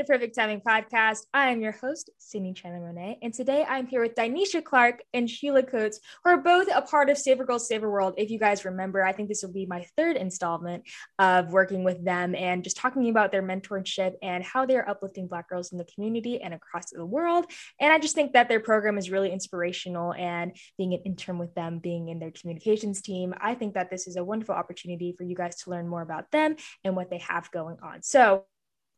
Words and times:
To 0.00 0.04
Perfect 0.06 0.34
Timing 0.34 0.62
Podcast. 0.62 1.26
I 1.34 1.50
am 1.50 1.60
your 1.60 1.72
host, 1.72 2.08
Sydney 2.16 2.54
Chandler 2.54 2.80
Monet, 2.80 3.18
and 3.20 3.34
today 3.34 3.66
I'm 3.68 3.86
here 3.86 4.00
with 4.00 4.14
Dinesha 4.14 4.64
Clark 4.64 5.02
and 5.12 5.28
Sheila 5.28 5.62
Coates, 5.62 6.00
who 6.24 6.30
are 6.30 6.38
both 6.38 6.68
a 6.74 6.80
part 6.80 7.10
of 7.10 7.18
Save 7.18 7.40
a 7.40 7.44
Girl, 7.44 7.58
Save 7.58 7.82
World. 7.82 8.14
If 8.16 8.30
you 8.30 8.38
guys 8.38 8.64
remember, 8.64 9.04
I 9.04 9.12
think 9.12 9.28
this 9.28 9.42
will 9.42 9.52
be 9.52 9.66
my 9.66 9.84
third 9.98 10.16
installment 10.16 10.84
of 11.18 11.52
working 11.52 11.84
with 11.84 12.02
them 12.02 12.34
and 12.34 12.64
just 12.64 12.78
talking 12.78 13.10
about 13.10 13.30
their 13.30 13.42
mentorship 13.42 14.14
and 14.22 14.42
how 14.42 14.64
they 14.64 14.76
are 14.76 14.88
uplifting 14.88 15.28
Black 15.28 15.50
girls 15.50 15.70
in 15.70 15.76
the 15.76 15.84
community 15.84 16.40
and 16.40 16.54
across 16.54 16.88
the 16.88 17.04
world. 17.04 17.44
And 17.78 17.92
I 17.92 17.98
just 17.98 18.14
think 18.14 18.32
that 18.32 18.48
their 18.48 18.60
program 18.60 18.96
is 18.96 19.10
really 19.10 19.30
inspirational. 19.30 20.14
And 20.14 20.56
being 20.78 20.94
an 20.94 21.02
intern 21.04 21.36
with 21.36 21.54
them, 21.54 21.78
being 21.78 22.08
in 22.08 22.20
their 22.20 22.30
communications 22.30 23.02
team, 23.02 23.34
I 23.38 23.54
think 23.54 23.74
that 23.74 23.90
this 23.90 24.06
is 24.06 24.16
a 24.16 24.24
wonderful 24.24 24.54
opportunity 24.54 25.14
for 25.18 25.24
you 25.24 25.36
guys 25.36 25.56
to 25.56 25.70
learn 25.70 25.86
more 25.86 26.00
about 26.00 26.30
them 26.30 26.56
and 26.84 26.96
what 26.96 27.10
they 27.10 27.18
have 27.18 27.50
going 27.50 27.76
on. 27.82 28.00
So, 28.00 28.46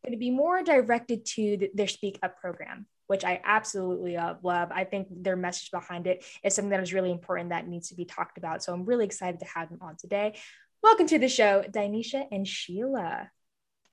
going 0.05 0.13
to 0.13 0.19
be 0.19 0.31
more 0.31 0.63
directed 0.63 1.25
to 1.25 1.69
their 1.75 1.87
Speak 1.87 2.19
Up 2.23 2.39
program, 2.41 2.87
which 3.07 3.25
I 3.25 3.41
absolutely 3.45 4.17
uh, 4.17 4.35
love. 4.43 4.71
I 4.73 4.85
think 4.85 5.09
their 5.11 5.37
message 5.37 5.71
behind 5.71 6.07
it 6.07 6.25
is 6.43 6.55
something 6.55 6.71
that 6.71 6.83
is 6.83 6.93
really 6.93 7.13
important 7.13 7.51
that 7.51 7.69
needs 7.69 7.91
to 7.91 7.95
be 7.95 8.05
talked 8.05 8.39
about. 8.39 8.63
So 8.63 8.73
I'm 8.73 8.85
really 8.85 9.05
excited 9.05 9.41
to 9.41 9.47
have 9.47 9.69
them 9.69 9.79
on 9.81 9.97
today. 9.97 10.37
Welcome 10.83 11.07
to 11.09 11.19
the 11.19 11.29
show, 11.29 11.63
Dinesha 11.71 12.27
and 12.33 12.47
Sheila. 12.47 13.31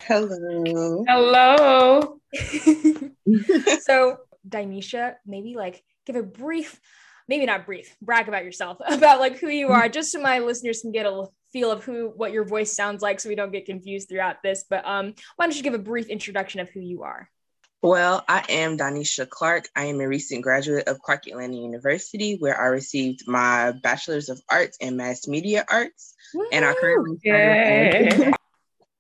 Hello. 0.02 1.06
Hello. 1.08 2.20
so, 3.82 4.18
Dinesha, 4.48 5.16
maybe 5.26 5.56
like 5.56 5.84
give 6.08 6.16
a 6.16 6.24
brief, 6.24 6.80
maybe 7.30 7.46
not 7.46 7.66
brief, 7.66 7.96
brag 8.02 8.28
about 8.28 8.44
yourself, 8.44 8.80
about 8.88 9.20
like 9.22 9.38
who 9.38 9.48
you 9.48 9.70
are, 9.70 9.88
just 9.88 10.12
so 10.12 10.20
my 10.20 10.40
listeners 10.40 10.82
can 10.82 10.92
get 10.92 11.06
a 11.06 11.28
feel 11.54 11.72
of 11.72 11.84
who 11.84 12.12
what 12.16 12.32
your 12.32 12.44
voice 12.44 12.76
sounds 12.76 13.02
like 13.02 13.20
so 13.20 13.30
we 13.30 13.36
don't 13.36 13.52
get 13.52 13.66
confused 13.66 14.08
throughout 14.08 14.36
this 14.44 14.66
but 14.70 14.86
um 14.86 15.16
why 15.36 15.46
don't 15.46 15.58
you 15.58 15.64
give 15.64 15.74
a 15.74 15.80
brief 15.80 16.08
introduction 16.08 16.60
of 16.60 16.70
who 16.70 16.80
you 16.80 17.02
are 17.02 17.28
well, 17.82 18.26
I 18.28 18.44
am 18.50 18.78
Dinesha 18.78 19.30
Clark. 19.30 19.70
I 19.74 19.86
am 19.86 20.02
a 20.02 20.08
recent 20.08 20.44
graduate 20.44 20.90
of 20.90 21.00
Clark 21.00 21.28
Atlanta 21.28 21.56
University, 21.56 22.36
where 22.38 22.60
I 22.60 22.66
received 22.66 23.26
my 23.26 23.72
Bachelor's 23.72 24.28
of 24.28 24.42
Arts 24.52 24.78
in 24.82 24.98
Mass 24.98 25.30
Media 25.30 25.64
Arts. 25.70 26.14
Woo! 26.34 26.46
And 26.52 26.66
I 26.66 26.74
currently 26.74 28.34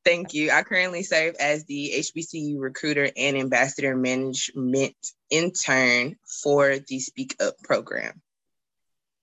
thank 0.06 0.34
you. 0.34 0.52
I 0.52 0.64
currently 0.64 1.04
serve 1.04 1.36
as 1.40 1.66
the 1.66 1.94
HBCU 1.98 2.60
recruiter 2.60 3.10
and 3.16 3.38
ambassador 3.38 3.96
management 3.96 4.96
intern 5.30 6.16
for 6.44 6.78
the 6.80 7.00
Speak 7.00 7.36
Up 7.42 7.56
program. 7.64 8.22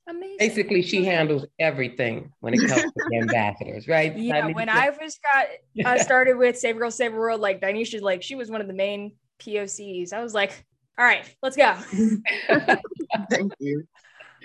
Amazing. 0.09 0.37
Basically, 0.39 0.83
she 0.83 1.05
handles 1.05 1.47
everything 1.59 2.33
when 2.39 2.55
it 2.55 2.59
comes 2.59 2.83
to 2.83 3.17
ambassadors, 3.21 3.89
right? 3.89 4.17
Yeah. 4.17 4.47
when 4.47 4.69
I 4.69 4.93
first 4.93 5.19
got 5.23 5.47
uh, 5.85 5.99
started 6.03 6.37
with 6.37 6.57
Save 6.57 6.79
Girl 6.79 6.93
Save 6.93 7.13
World, 7.13 7.41
like 7.41 7.61
Dinesha, 7.61 8.01
like 8.01 8.23
she 8.23 8.37
was 8.37 8.49
one 8.49 8.61
of 8.61 8.69
the 8.69 8.73
main 8.73 9.13
POCs. 9.41 10.13
I 10.13 10.23
was 10.23 10.33
like, 10.33 10.65
all 10.97 11.05
right, 11.05 11.25
let's 11.43 11.57
go. 11.57 11.75
Thank 13.31 13.53
you. 13.59 13.85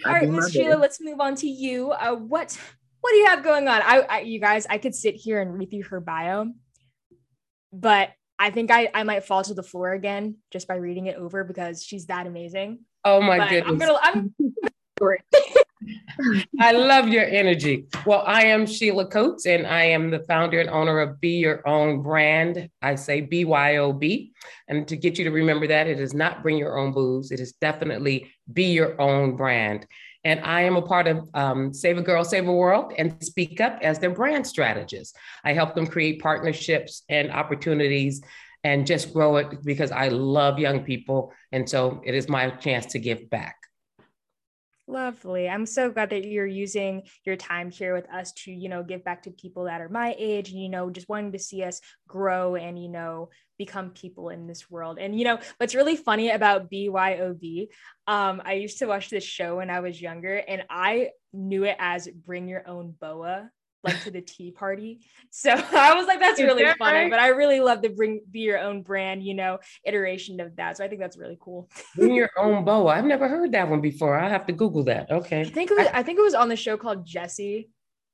All 0.05 0.13
right, 0.13 0.27
Miss 0.27 0.51
Sheila, 0.51 0.75
let's 0.75 0.99
move 0.99 1.19
on 1.19 1.35
to 1.35 1.47
you. 1.47 1.91
Uh, 1.91 2.15
what 2.15 2.57
what 3.01 3.11
do 3.11 3.17
you 3.17 3.25
have 3.27 3.43
going 3.43 3.67
on? 3.67 3.81
I, 3.81 4.05
I 4.09 4.19
you 4.21 4.39
guys, 4.39 4.65
I 4.69 4.77
could 4.77 4.95
sit 4.95 5.15
here 5.15 5.41
and 5.41 5.53
read 5.53 5.69
through 5.69 5.83
her 5.83 5.99
bio, 5.99 6.47
but 7.73 8.11
I 8.39 8.49
think 8.49 8.71
I, 8.71 8.89
I 8.93 9.03
might 9.03 9.25
fall 9.25 9.43
to 9.43 9.53
the 9.53 9.63
floor 9.63 9.91
again 9.91 10.37
just 10.51 10.67
by 10.67 10.75
reading 10.75 11.07
it 11.07 11.17
over 11.17 11.43
because 11.43 11.83
she's 11.83 12.07
that 12.07 12.25
amazing. 12.25 12.79
Oh 13.03 13.21
my 13.21 13.39
but 13.39 13.49
goodness. 13.49 13.71
I'm 13.71 13.77
gonna 13.77 13.99
I'm 14.01 14.33
I 16.59 16.71
love 16.71 17.07
your 17.07 17.25
energy. 17.25 17.85
Well, 18.05 18.23
I 18.25 18.45
am 18.45 18.67
Sheila 18.67 19.07
Coates, 19.07 19.45
and 19.45 19.65
I 19.65 19.85
am 19.85 20.11
the 20.11 20.19
founder 20.19 20.59
and 20.59 20.69
owner 20.69 20.99
of 20.99 21.19
Be 21.19 21.39
Your 21.39 21.67
Own 21.67 22.01
Brand. 22.03 22.69
I 22.81 22.95
say 22.95 23.21
BYOB. 23.21 24.31
And 24.67 24.87
to 24.87 24.95
get 24.95 25.17
you 25.17 25.23
to 25.23 25.31
remember 25.31 25.67
that, 25.67 25.87
it 25.87 25.99
is 25.99 26.13
not 26.13 26.43
bring 26.43 26.57
your 26.57 26.77
own 26.77 26.91
booze, 26.91 27.31
it 27.31 27.39
is 27.39 27.53
definitely 27.53 28.31
be 28.51 28.65
your 28.65 28.99
own 29.01 29.35
brand. 29.35 29.87
And 30.23 30.39
I 30.41 30.61
am 30.61 30.75
a 30.75 30.81
part 30.81 31.07
of 31.07 31.27
um, 31.33 31.73
Save 31.73 31.97
a 31.97 32.01
Girl, 32.01 32.23
Save 32.23 32.47
a 32.47 32.53
World 32.53 32.93
and 32.97 33.15
Speak 33.23 33.59
Up 33.59 33.79
as 33.81 33.99
their 33.99 34.11
brand 34.11 34.45
strategist. 34.45 35.17
I 35.43 35.53
help 35.53 35.73
them 35.73 35.87
create 35.87 36.21
partnerships 36.21 37.03
and 37.09 37.31
opportunities 37.31 38.21
and 38.63 38.85
just 38.85 39.13
grow 39.13 39.37
it 39.37 39.63
because 39.63 39.91
I 39.91 40.09
love 40.09 40.59
young 40.59 40.83
people. 40.83 41.33
And 41.51 41.67
so 41.67 42.01
it 42.05 42.13
is 42.13 42.29
my 42.29 42.51
chance 42.51 42.85
to 42.87 42.99
give 42.99 43.29
back. 43.29 43.60
Lovely. 44.91 45.47
I'm 45.47 45.65
so 45.65 45.89
glad 45.89 46.09
that 46.09 46.25
you're 46.27 46.45
using 46.45 47.03
your 47.23 47.37
time 47.37 47.71
here 47.71 47.93
with 47.93 48.09
us 48.09 48.33
to, 48.43 48.51
you 48.51 48.67
know, 48.67 48.83
give 48.83 49.05
back 49.05 49.23
to 49.23 49.31
people 49.31 49.63
that 49.63 49.79
are 49.79 49.87
my 49.87 50.13
age 50.19 50.51
and, 50.51 50.61
you 50.61 50.67
know, 50.67 50.89
just 50.89 51.07
wanting 51.07 51.31
to 51.31 51.39
see 51.39 51.63
us 51.63 51.79
grow 52.09 52.55
and, 52.55 52.77
you 52.77 52.89
know, 52.89 53.29
become 53.57 53.91
people 53.91 54.27
in 54.27 54.47
this 54.47 54.69
world. 54.69 54.99
And, 54.99 55.17
you 55.17 55.23
know, 55.23 55.39
what's 55.59 55.75
really 55.75 55.95
funny 55.95 56.31
about 56.31 56.69
BYOB, 56.69 57.69
um, 58.07 58.41
I 58.43 58.55
used 58.55 58.79
to 58.79 58.85
watch 58.85 59.09
this 59.09 59.23
show 59.23 59.55
when 59.57 59.69
I 59.69 59.79
was 59.79 60.01
younger 60.01 60.35
and 60.35 60.65
I 60.69 61.11
knew 61.31 61.63
it 61.63 61.77
as 61.79 62.09
bring 62.09 62.49
your 62.49 62.67
own 62.67 62.93
boa 62.99 63.49
like 63.83 64.01
to 64.03 64.11
the 64.11 64.21
tea 64.21 64.51
party. 64.51 65.01
So 65.29 65.51
I 65.71 65.95
was 65.95 66.07
like, 66.07 66.19
that's 66.19 66.39
really 66.39 66.65
funny. 66.77 66.99
Right? 66.99 67.09
But 67.09 67.19
I 67.19 67.29
really 67.29 67.59
love 67.59 67.81
to 67.81 67.89
bring 67.89 68.21
be 68.29 68.39
your 68.39 68.59
own 68.59 68.83
brand, 68.83 69.23
you 69.23 69.33
know, 69.33 69.59
iteration 69.83 70.39
of 70.39 70.55
that. 70.57 70.77
So 70.77 70.83
I 70.83 70.87
think 70.87 71.01
that's 71.01 71.17
really 71.17 71.37
cool. 71.39 71.69
Bring 71.95 72.13
your 72.13 72.29
own 72.37 72.63
boa. 72.63 72.91
I've 72.91 73.05
never 73.05 73.27
heard 73.27 73.51
that 73.53 73.69
one 73.69 73.81
before. 73.81 74.17
I 74.17 74.29
have 74.29 74.45
to 74.47 74.53
Google 74.53 74.83
that. 74.85 75.11
Okay. 75.11 75.41
I 75.41 75.45
think 75.45 75.71
it 75.71 75.77
was, 75.77 75.87
I 75.93 76.03
think 76.03 76.19
it 76.19 76.23
was 76.23 76.35
on 76.35 76.49
the 76.49 76.55
show 76.55 76.77
called 76.77 77.05
Jessie. 77.05 77.69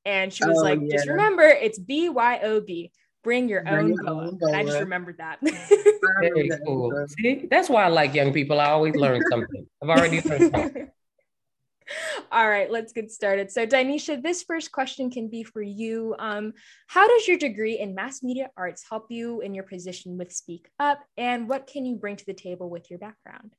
And 0.05 0.31
she 0.31 0.45
was 0.45 0.57
oh, 0.59 0.61
like, 0.61 0.79
yeah. 0.81 0.95
just 0.95 1.09
remember 1.09 1.43
it's 1.43 1.77
B 1.77 2.07
Y 2.09 2.39
O 2.43 2.61
B. 2.61 2.91
Bring 3.23 3.49
your 3.49 3.61
bring 3.63 3.75
own 3.75 3.87
your 3.89 4.03
boa. 4.03 4.27
Own 4.27 4.37
boa. 4.37 4.53
I 4.53 4.63
just 4.63 4.79
remembered 4.79 5.17
that. 5.17 5.39
Very 6.21 6.49
cool. 6.65 6.93
See, 7.19 7.45
that's 7.51 7.67
why 7.67 7.83
I 7.83 7.89
like 7.89 8.13
young 8.13 8.31
people. 8.31 8.61
I 8.61 8.69
always 8.69 8.95
learn 8.95 9.21
something. 9.29 9.67
I've 9.83 9.89
already 9.89 10.21
learned 10.21 10.55
something. 10.55 10.91
All 12.31 12.47
right, 12.47 12.71
let's 12.71 12.93
get 12.93 13.11
started. 13.11 13.51
So, 13.51 13.65
Dinesha, 13.65 14.21
this 14.21 14.43
first 14.43 14.71
question 14.71 15.09
can 15.09 15.29
be 15.29 15.43
for 15.43 15.61
you. 15.61 16.15
Um, 16.19 16.53
how 16.87 17.07
does 17.07 17.27
your 17.27 17.37
degree 17.37 17.79
in 17.79 17.95
mass 17.95 18.23
media 18.23 18.49
arts 18.57 18.85
help 18.89 19.07
you 19.09 19.41
in 19.41 19.53
your 19.53 19.63
position 19.63 20.17
with 20.17 20.31
Speak 20.31 20.69
Up? 20.79 20.99
And 21.17 21.49
what 21.49 21.67
can 21.67 21.85
you 21.85 21.95
bring 21.95 22.15
to 22.17 22.25
the 22.25 22.33
table 22.33 22.69
with 22.69 22.89
your 22.89 22.99
background? 22.99 23.53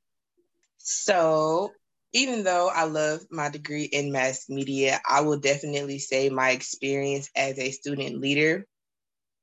So, 0.77 1.73
even 2.13 2.43
though 2.43 2.69
I 2.69 2.85
love 2.85 3.21
my 3.29 3.49
degree 3.49 3.83
in 3.83 4.11
mass 4.11 4.45
media, 4.49 4.99
I 5.07 5.21
will 5.21 5.39
definitely 5.39 5.99
say 5.99 6.29
my 6.29 6.51
experience 6.51 7.29
as 7.35 7.59
a 7.59 7.71
student 7.71 8.19
leader 8.19 8.65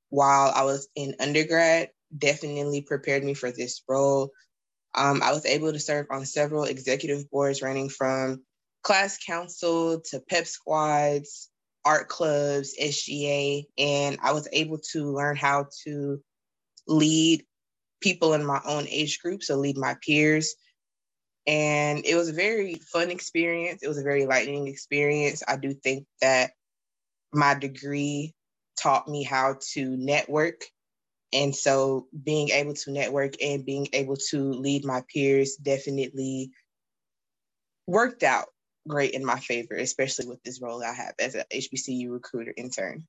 while 0.09 0.51
I 0.53 0.63
was 0.63 0.87
in 0.95 1.15
undergrad 1.19 1.89
definitely 2.15 2.81
prepared 2.81 3.23
me 3.23 3.33
for 3.33 3.51
this 3.51 3.83
role. 3.87 4.31
Um, 4.95 5.21
I 5.21 5.31
was 5.31 5.45
able 5.45 5.73
to 5.73 5.79
serve 5.79 6.07
on 6.09 6.25
several 6.25 6.63
executive 6.63 7.29
boards, 7.29 7.61
ranging 7.61 7.89
from 7.89 8.43
class 8.87 9.17
council 9.17 9.99
to 9.99 10.21
pep 10.29 10.47
squads, 10.47 11.49
art 11.83 12.07
clubs, 12.07 12.73
SGA, 12.81 13.65
and 13.77 14.17
I 14.23 14.31
was 14.31 14.47
able 14.53 14.77
to 14.93 15.11
learn 15.11 15.35
how 15.35 15.67
to 15.83 16.21
lead 16.87 17.43
people 17.99 18.33
in 18.33 18.45
my 18.45 18.61
own 18.65 18.87
age 18.87 19.19
group, 19.19 19.43
so 19.43 19.57
lead 19.57 19.77
my 19.77 19.97
peers. 20.05 20.55
And 21.45 22.05
it 22.05 22.15
was 22.15 22.29
a 22.29 22.33
very 22.33 22.75
fun 22.75 23.11
experience. 23.11 23.83
It 23.83 23.89
was 23.89 23.97
a 23.97 24.03
very 24.03 24.25
lightning 24.25 24.69
experience. 24.69 25.43
I 25.45 25.57
do 25.57 25.73
think 25.73 26.05
that 26.21 26.51
my 27.33 27.55
degree 27.55 28.33
taught 28.81 29.09
me 29.09 29.23
how 29.23 29.57
to 29.73 29.97
network. 29.97 30.61
And 31.33 31.53
so 31.53 32.07
being 32.23 32.51
able 32.51 32.73
to 32.75 32.91
network 32.91 33.33
and 33.43 33.65
being 33.65 33.89
able 33.91 34.15
to 34.29 34.53
lead 34.53 34.85
my 34.85 35.03
peers 35.13 35.57
definitely 35.57 36.51
worked 37.85 38.23
out 38.23 38.47
great 38.87 39.11
in 39.11 39.25
my 39.25 39.39
favor, 39.39 39.75
especially 39.75 40.27
with 40.27 40.41
this 40.43 40.61
role 40.61 40.83
I 40.83 40.93
have 40.93 41.13
as 41.19 41.35
a 41.35 41.45
HBCU 41.53 42.11
recruiter 42.11 42.53
intern. 42.55 43.05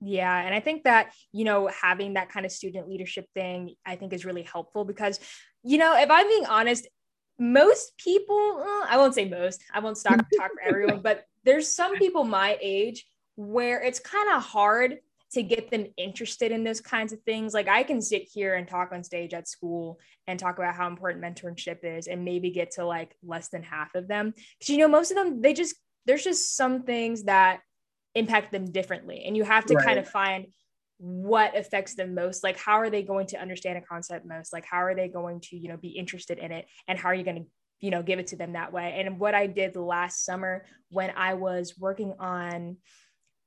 Yeah. 0.00 0.40
And 0.40 0.54
I 0.54 0.60
think 0.60 0.84
that, 0.84 1.12
you 1.32 1.44
know, 1.44 1.68
having 1.68 2.14
that 2.14 2.30
kind 2.30 2.46
of 2.46 2.52
student 2.52 2.88
leadership 2.88 3.26
thing, 3.34 3.74
I 3.84 3.96
think 3.96 4.12
is 4.12 4.24
really 4.24 4.42
helpful 4.42 4.84
because, 4.84 5.18
you 5.64 5.78
know, 5.78 5.96
if 5.96 6.10
I'm 6.10 6.28
being 6.28 6.46
honest, 6.46 6.86
most 7.38 7.96
people, 7.98 8.64
I 8.88 8.96
won't 8.96 9.14
say 9.14 9.28
most, 9.28 9.62
I 9.72 9.80
won't 9.80 10.00
talk, 10.00 10.16
talk 10.16 10.50
for 10.52 10.62
everyone, 10.64 11.00
but 11.02 11.24
there's 11.44 11.68
some 11.68 11.96
people 11.96 12.24
my 12.24 12.58
age 12.60 13.06
where 13.36 13.80
it's 13.82 14.00
kind 14.00 14.30
of 14.32 14.42
hard 14.42 14.98
to 15.32 15.42
get 15.42 15.70
them 15.70 15.86
interested 15.96 16.52
in 16.52 16.64
those 16.64 16.80
kinds 16.80 17.12
of 17.12 17.20
things. 17.22 17.52
Like 17.52 17.68
I 17.68 17.82
can 17.82 18.00
sit 18.00 18.28
here 18.32 18.54
and 18.54 18.66
talk 18.66 18.92
on 18.92 19.04
stage 19.04 19.34
at 19.34 19.46
school 19.46 19.98
and 20.26 20.38
talk 20.38 20.58
about 20.58 20.74
how 20.74 20.88
important 20.88 21.22
mentorship 21.22 21.78
is 21.82 22.06
and 22.06 22.24
maybe 22.24 22.50
get 22.50 22.72
to 22.72 22.84
like 22.84 23.14
less 23.22 23.48
than 23.48 23.62
half 23.62 23.94
of 23.94 24.08
them. 24.08 24.32
Cause 24.60 24.70
you 24.70 24.78
know, 24.78 24.88
most 24.88 25.10
of 25.10 25.16
them, 25.16 25.42
they 25.42 25.52
just, 25.52 25.76
there's 26.06 26.24
just 26.24 26.56
some 26.56 26.82
things 26.84 27.24
that 27.24 27.60
impact 28.14 28.52
them 28.52 28.70
differently. 28.70 29.24
And 29.26 29.36
you 29.36 29.44
have 29.44 29.66
to 29.66 29.74
right. 29.74 29.84
kind 29.84 29.98
of 29.98 30.08
find 30.08 30.46
what 30.96 31.56
affects 31.56 31.94
them 31.94 32.14
most. 32.14 32.42
Like, 32.42 32.58
how 32.58 32.80
are 32.80 32.90
they 32.90 33.02
going 33.02 33.26
to 33.28 33.40
understand 33.40 33.78
a 33.78 33.82
concept 33.82 34.26
most? 34.26 34.52
Like, 34.52 34.64
how 34.64 34.78
are 34.78 34.94
they 34.94 35.08
going 35.08 35.40
to, 35.42 35.56
you 35.56 35.68
know, 35.68 35.76
be 35.76 35.90
interested 35.90 36.38
in 36.38 36.52
it? 36.52 36.66
And 36.88 36.98
how 36.98 37.08
are 37.08 37.14
you 37.14 37.24
going 37.24 37.44
to 37.44 37.46
you 37.80 37.92
know 37.92 38.02
give 38.02 38.18
it 38.18 38.26
to 38.26 38.36
them 38.36 38.54
that 38.54 38.72
way 38.72 38.96
and 38.98 39.20
what 39.20 39.36
i 39.36 39.46
did 39.46 39.76
last 39.76 40.24
summer 40.24 40.64
when 40.90 41.12
i 41.16 41.34
was 41.34 41.78
working 41.78 42.12
on 42.18 42.76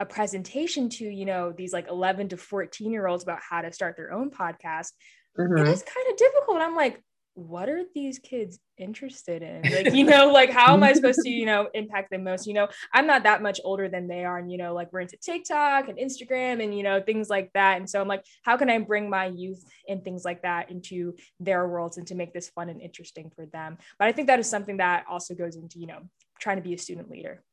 a 0.02 0.06
presentation 0.06 0.90
to 0.90 1.06
you 1.06 1.26
know 1.26 1.54
these 1.56 1.72
like 1.72 1.88
11 1.88 2.30
to 2.30 2.38
14 2.38 2.92
year 2.92 3.08
olds 3.08 3.24
about 3.24 3.40
how 3.48 3.62
to 3.62 3.72
start 3.72 3.96
their 3.96 4.12
own 4.12 4.32
podcast. 4.32 4.92
Mm-hmm. 5.40 5.60
it 5.60 5.68
is 5.70 5.84
kind 5.84 6.08
of 6.12 6.18
difficult. 6.18 6.58
I'm 6.58 6.76
like 6.76 7.02
what 7.34 7.70
are 7.70 7.84
these 7.96 8.20
kids 8.20 8.60
interested 8.78 9.42
in? 9.42 9.62
Like 9.62 9.94
you 9.94 10.04
know 10.04 10.32
like 10.34 10.50
how 10.50 10.74
am 10.74 10.84
i 10.84 10.92
supposed 10.92 11.20
to 11.24 11.30
you 11.40 11.46
know 11.46 11.70
impact 11.76 12.10
them 12.10 12.24
most? 12.24 12.48
You 12.48 12.56
know 12.56 12.68
i'm 12.94 13.06
not 13.06 13.24
that 13.24 13.44
much 13.44 13.62
older 13.64 13.88
than 13.88 14.08
they 14.08 14.26
are 14.26 14.40
and 14.40 14.52
you 14.52 14.58
know 14.58 14.74
like 14.74 14.92
we're 14.92 15.02
into 15.02 15.18
tiktok 15.18 15.88
and 15.88 16.00
instagram 16.00 16.64
and 16.64 16.76
you 16.76 16.82
know 16.82 17.00
things 17.00 17.30
like 17.30 17.52
that. 17.54 17.78
And 17.78 17.88
so 17.88 18.02
i'm 18.02 18.08
like 18.08 18.26
how 18.42 18.58
can 18.58 18.72
i 18.72 18.80
bring 18.80 19.08
my 19.08 19.28
youth 19.28 19.64
and 19.88 20.04
things 20.04 20.26
like 20.26 20.42
that 20.42 20.72
into 20.72 21.14
their 21.40 21.68
worlds 21.68 21.98
and 21.98 22.08
to 22.08 22.16
make 22.16 22.34
this 22.34 22.50
fun 22.50 22.70
and 22.70 22.82
interesting 22.82 23.32
for 23.36 23.46
them? 23.46 23.78
But 24.00 24.08
i 24.08 24.12
think 24.12 24.28
that 24.28 24.40
is 24.40 24.50
something 24.50 24.78
that 24.78 25.06
also 25.08 25.36
goes 25.36 25.56
into 25.56 25.78
you 25.80 25.88
know 25.88 26.00
trying 26.40 26.58
to 26.58 26.64
be 26.64 26.74
a 26.74 26.78
student 26.80 27.12
leader. 27.12 27.44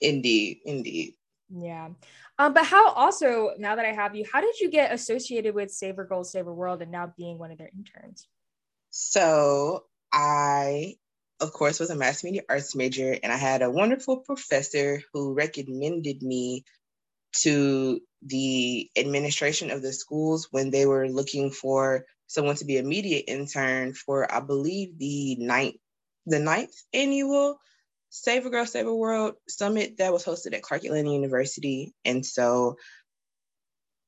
Indeed 0.00 0.60
indeed 0.64 1.14
yeah. 1.50 1.90
Um, 2.38 2.54
but 2.54 2.64
how 2.64 2.92
also, 2.92 3.52
now 3.58 3.76
that 3.76 3.84
I 3.84 3.92
have 3.92 4.14
you, 4.14 4.24
how 4.30 4.40
did 4.40 4.58
you 4.60 4.70
get 4.70 4.92
associated 4.92 5.54
with 5.54 5.70
Saver 5.70 6.08
Our 6.10 6.24
Saver 6.24 6.52
World 6.52 6.82
and 6.82 6.90
now 6.90 7.12
being 7.16 7.38
one 7.38 7.50
of 7.50 7.58
their 7.58 7.70
interns? 7.76 8.26
So 8.90 9.84
I, 10.12 10.96
of 11.40 11.52
course, 11.52 11.80
was 11.80 11.90
a 11.90 11.96
mass 11.96 12.24
media 12.24 12.42
arts 12.48 12.76
major, 12.76 13.16
and 13.22 13.32
I 13.32 13.36
had 13.36 13.62
a 13.62 13.70
wonderful 13.70 14.18
professor 14.18 15.02
who 15.12 15.34
recommended 15.34 16.22
me 16.22 16.64
to 17.42 18.00
the 18.22 18.90
administration 18.96 19.70
of 19.70 19.82
the 19.82 19.92
schools 19.92 20.48
when 20.50 20.70
they 20.70 20.86
were 20.86 21.08
looking 21.08 21.50
for 21.50 22.06
someone 22.26 22.56
to 22.56 22.64
be 22.64 22.78
a 22.78 22.82
media 22.82 23.18
intern 23.18 23.92
for, 23.92 24.32
I 24.32 24.40
believe, 24.40 24.98
the 24.98 25.36
ninth, 25.36 25.76
the 26.26 26.38
ninth 26.38 26.74
annual 26.92 27.58
Save 28.16 28.46
a 28.46 28.50
Girl, 28.50 28.64
Save 28.64 28.86
a 28.86 28.94
World 28.94 29.34
summit 29.48 29.96
that 29.98 30.12
was 30.12 30.24
hosted 30.24 30.54
at 30.54 30.62
Clark 30.62 30.84
Atlanta 30.84 31.10
University. 31.10 31.92
And 32.04 32.24
so 32.24 32.76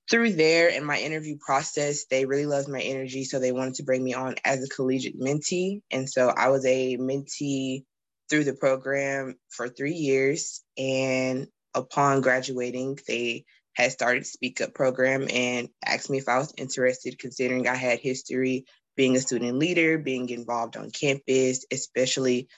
through 0.08 0.34
there 0.34 0.70
and 0.70 0.86
my 0.86 0.96
interview 0.96 1.36
process, 1.44 2.04
they 2.04 2.24
really 2.24 2.46
loved 2.46 2.68
my 2.68 2.80
energy. 2.80 3.24
So 3.24 3.40
they 3.40 3.50
wanted 3.50 3.74
to 3.74 3.82
bring 3.82 4.04
me 4.04 4.14
on 4.14 4.36
as 4.44 4.62
a 4.62 4.68
collegiate 4.68 5.18
mentee. 5.18 5.82
And 5.90 6.08
so 6.08 6.28
I 6.28 6.50
was 6.50 6.64
a 6.64 6.96
mentee 6.98 7.82
through 8.30 8.44
the 8.44 8.54
program 8.54 9.34
for 9.48 9.68
three 9.68 9.94
years. 9.94 10.62
And 10.78 11.48
upon 11.74 12.20
graduating, 12.20 13.00
they 13.08 13.44
had 13.74 13.90
started 13.90 14.24
Speak 14.24 14.60
Up 14.60 14.72
program 14.72 15.26
and 15.28 15.68
asked 15.84 16.10
me 16.10 16.18
if 16.18 16.28
I 16.28 16.38
was 16.38 16.54
interested, 16.56 17.18
considering 17.18 17.66
I 17.66 17.74
had 17.74 17.98
history 17.98 18.66
being 18.96 19.16
a 19.16 19.20
student 19.20 19.58
leader, 19.58 19.98
being 19.98 20.28
involved 20.28 20.76
on 20.76 20.92
campus, 20.92 21.66
especially 21.72 22.48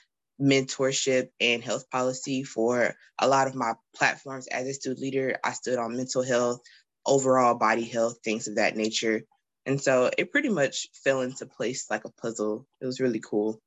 mentorship 0.41 1.29
and 1.39 1.63
health 1.63 1.89
policy 1.89 2.43
for 2.43 2.95
a 3.19 3.27
lot 3.27 3.47
of 3.47 3.55
my 3.55 3.73
platforms 3.95 4.47
as 4.47 4.67
a 4.67 4.73
student 4.73 5.01
leader. 5.01 5.37
I 5.43 5.51
stood 5.51 5.77
on 5.77 5.97
mental 5.97 6.23
health, 6.23 6.61
overall 7.05 7.55
body 7.55 7.83
health, 7.83 8.19
things 8.23 8.47
of 8.47 8.55
that 8.55 8.77
nature. 8.77 9.23
And 9.65 9.81
so 9.81 10.09
it 10.17 10.31
pretty 10.31 10.49
much 10.49 10.87
fell 11.03 11.21
into 11.21 11.45
place 11.45 11.87
like 11.89 12.05
a 12.05 12.11
puzzle. 12.11 12.65
It 12.81 12.85
was 12.85 12.99
really 12.99 13.19
cool. 13.19 13.61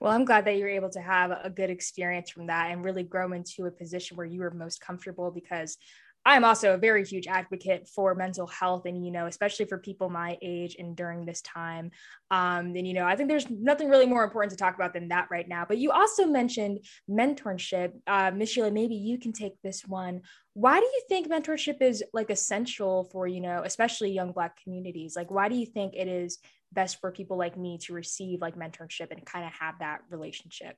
Well, 0.00 0.12
I'm 0.12 0.24
glad 0.24 0.44
that 0.44 0.56
you 0.56 0.64
were 0.64 0.68
able 0.68 0.90
to 0.90 1.00
have 1.00 1.30
a 1.30 1.50
good 1.50 1.70
experience 1.70 2.30
from 2.30 2.46
that 2.46 2.70
and 2.70 2.84
really 2.84 3.02
grow 3.02 3.32
into 3.32 3.66
a 3.66 3.70
position 3.70 4.16
where 4.16 4.26
you 4.26 4.40
were 4.40 4.50
most 4.50 4.80
comfortable 4.80 5.30
because 5.30 5.78
I'm 6.26 6.44
also 6.44 6.72
a 6.72 6.78
very 6.78 7.04
huge 7.04 7.26
advocate 7.26 7.86
for 7.86 8.14
mental 8.14 8.46
health 8.46 8.86
and, 8.86 9.04
you 9.04 9.12
know, 9.12 9.26
especially 9.26 9.66
for 9.66 9.78
people 9.78 10.08
my 10.08 10.38
age 10.40 10.76
and 10.78 10.96
during 10.96 11.26
this 11.26 11.42
time. 11.42 11.90
Um, 12.30 12.74
and, 12.74 12.88
you 12.88 12.94
know, 12.94 13.04
I 13.04 13.14
think 13.14 13.28
there's 13.28 13.50
nothing 13.50 13.90
really 13.90 14.06
more 14.06 14.24
important 14.24 14.50
to 14.52 14.56
talk 14.56 14.74
about 14.74 14.94
than 14.94 15.08
that 15.08 15.28
right 15.30 15.46
now. 15.46 15.66
But 15.68 15.78
you 15.78 15.90
also 15.90 16.26
mentioned 16.26 16.86
mentorship. 17.10 17.92
Uh, 18.06 18.30
Miss 18.34 18.50
Sheila, 18.50 18.70
maybe 18.70 18.94
you 18.94 19.18
can 19.18 19.32
take 19.32 19.60
this 19.62 19.82
one. 19.86 20.22
Why 20.54 20.80
do 20.80 20.86
you 20.86 21.02
think 21.08 21.28
mentorship 21.28 21.82
is 21.82 22.02
like 22.14 22.30
essential 22.30 23.04
for, 23.12 23.26
you 23.26 23.40
know, 23.40 23.62
especially 23.64 24.10
young 24.12 24.32
Black 24.32 24.62
communities? 24.62 25.16
Like, 25.16 25.30
why 25.30 25.50
do 25.50 25.56
you 25.56 25.66
think 25.66 25.94
it 25.94 26.08
is 26.08 26.38
best 26.72 27.00
for 27.00 27.12
people 27.12 27.36
like 27.36 27.58
me 27.58 27.78
to 27.82 27.92
receive 27.92 28.40
like 28.40 28.56
mentorship 28.56 29.10
and 29.10 29.26
kind 29.26 29.44
of 29.44 29.52
have 29.52 29.80
that 29.80 30.00
relationship? 30.08 30.76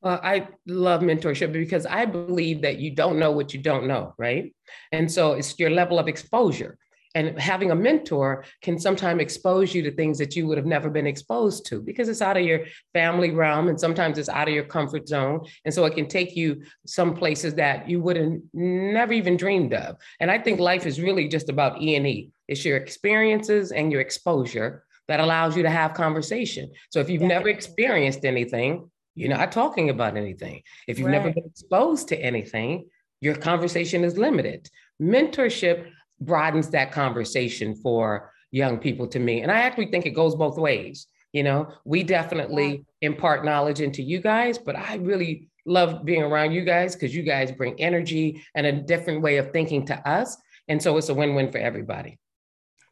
Well, 0.00 0.20
I 0.22 0.48
love 0.66 1.00
mentorship 1.00 1.52
because 1.52 1.84
I 1.84 2.04
believe 2.04 2.62
that 2.62 2.78
you 2.78 2.94
don't 2.94 3.18
know 3.18 3.32
what 3.32 3.52
you 3.52 3.60
don't 3.60 3.88
know, 3.88 4.14
right? 4.16 4.54
And 4.92 5.10
so 5.10 5.32
it's 5.32 5.58
your 5.58 5.70
level 5.70 5.98
of 5.98 6.06
exposure. 6.06 6.78
And 7.14 7.36
having 7.38 7.70
a 7.72 7.74
mentor 7.74 8.44
can 8.62 8.78
sometimes 8.78 9.20
expose 9.20 9.74
you 9.74 9.82
to 9.82 9.90
things 9.90 10.18
that 10.18 10.36
you 10.36 10.46
would 10.46 10.58
have 10.58 10.66
never 10.66 10.88
been 10.88 11.06
exposed 11.06 11.66
to 11.66 11.80
because 11.80 12.08
it's 12.08 12.22
out 12.22 12.36
of 12.36 12.44
your 12.44 12.60
family 12.92 13.30
realm 13.30 13.68
and 13.68 13.80
sometimes 13.80 14.18
it's 14.18 14.28
out 14.28 14.46
of 14.46 14.54
your 14.54 14.64
comfort 14.64 15.08
zone. 15.08 15.44
And 15.64 15.74
so 15.74 15.84
it 15.86 15.94
can 15.94 16.06
take 16.06 16.36
you 16.36 16.62
some 16.86 17.14
places 17.14 17.54
that 17.54 17.88
you 17.88 18.00
would 18.00 18.16
have 18.16 18.32
never 18.52 19.14
even 19.14 19.36
dreamed 19.36 19.74
of. 19.74 19.96
And 20.20 20.30
I 20.30 20.38
think 20.38 20.60
life 20.60 20.86
is 20.86 21.00
really 21.00 21.26
just 21.26 21.48
about 21.48 21.82
E 21.82 21.96
and 21.96 22.06
E. 22.06 22.30
It's 22.46 22.64
your 22.64 22.76
experiences 22.76 23.72
and 23.72 23.90
your 23.90 24.02
exposure 24.02 24.84
that 25.08 25.18
allows 25.18 25.56
you 25.56 25.62
to 25.62 25.70
have 25.70 25.94
conversation. 25.94 26.70
So 26.90 27.00
if 27.00 27.08
you've 27.08 27.22
never 27.22 27.48
experienced 27.48 28.26
anything, 28.26 28.90
you're 29.18 29.36
not 29.36 29.52
talking 29.52 29.90
about 29.90 30.16
anything. 30.16 30.62
If 30.86 30.98
you've 30.98 31.06
right. 31.06 31.12
never 31.12 31.32
been 31.32 31.46
exposed 31.46 32.08
to 32.08 32.16
anything, 32.16 32.88
your 33.20 33.34
conversation 33.34 34.04
is 34.04 34.16
limited. 34.16 34.68
Mentorship 35.00 35.90
broadens 36.20 36.70
that 36.70 36.92
conversation 36.92 37.74
for 37.74 38.32
young 38.50 38.78
people 38.78 39.06
to 39.08 39.18
me. 39.18 39.42
And 39.42 39.50
I 39.50 39.60
actually 39.60 39.90
think 39.90 40.06
it 40.06 40.10
goes 40.10 40.34
both 40.34 40.58
ways. 40.58 41.06
You 41.32 41.42
know, 41.42 41.72
we 41.84 42.02
definitely 42.02 42.84
yeah. 43.00 43.08
impart 43.08 43.44
knowledge 43.44 43.80
into 43.80 44.02
you 44.02 44.20
guys, 44.20 44.56
but 44.56 44.76
I 44.76 44.96
really 44.96 45.48
love 45.66 46.04
being 46.04 46.22
around 46.22 46.52
you 46.52 46.64
guys 46.64 46.94
because 46.94 47.14
you 47.14 47.22
guys 47.22 47.52
bring 47.52 47.78
energy 47.78 48.42
and 48.54 48.66
a 48.66 48.72
different 48.72 49.20
way 49.20 49.36
of 49.36 49.52
thinking 49.52 49.84
to 49.86 50.08
us. 50.08 50.36
And 50.68 50.82
so 50.82 50.96
it's 50.96 51.10
a 51.10 51.14
win 51.14 51.34
win 51.34 51.52
for 51.52 51.58
everybody 51.58 52.18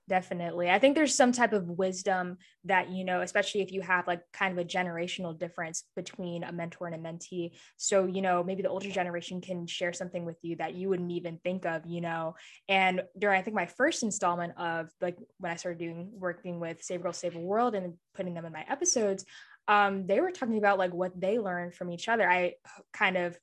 definitely. 0.08 0.70
I 0.70 0.78
think 0.78 0.94
there's 0.94 1.14
some 1.14 1.32
type 1.32 1.52
of 1.52 1.68
wisdom 1.68 2.38
that 2.64 2.90
you 2.90 3.04
know 3.04 3.20
especially 3.20 3.62
if 3.62 3.72
you 3.72 3.80
have 3.80 4.06
like 4.06 4.20
kind 4.32 4.52
of 4.52 4.64
a 4.64 4.68
generational 4.68 5.36
difference 5.38 5.84
between 5.94 6.44
a 6.44 6.52
mentor 6.52 6.86
and 6.86 6.94
a 6.94 7.08
mentee. 7.08 7.52
So 7.76 8.06
you 8.06 8.22
know 8.22 8.42
maybe 8.42 8.62
the 8.62 8.68
older 8.68 8.90
generation 8.90 9.40
can 9.40 9.66
share 9.66 9.92
something 9.92 10.24
with 10.24 10.36
you 10.42 10.56
that 10.56 10.74
you 10.74 10.88
wouldn't 10.88 11.10
even 11.10 11.38
think 11.38 11.66
of 11.66 11.86
you 11.86 12.00
know. 12.00 12.34
And 12.68 13.02
during 13.18 13.38
i 13.38 13.42
think 13.42 13.54
my 13.54 13.66
first 13.66 14.02
installment 14.02 14.52
of 14.58 14.90
like 15.00 15.16
when 15.38 15.52
i 15.52 15.56
started 15.56 15.78
doing 15.78 16.10
working 16.12 16.60
with 16.60 16.82
save 16.82 17.02
girl 17.02 17.12
save 17.12 17.36
a 17.36 17.40
world 17.40 17.74
and 17.74 17.94
putting 18.14 18.34
them 18.34 18.44
in 18.44 18.52
my 18.52 18.64
episodes 18.68 19.24
um 19.68 20.06
they 20.06 20.20
were 20.20 20.30
talking 20.30 20.58
about 20.58 20.78
like 20.78 20.92
what 20.92 21.18
they 21.20 21.38
learned 21.38 21.74
from 21.74 21.90
each 21.90 22.08
other. 22.08 22.28
I 22.28 22.54
kind 22.92 23.16
of 23.16 23.36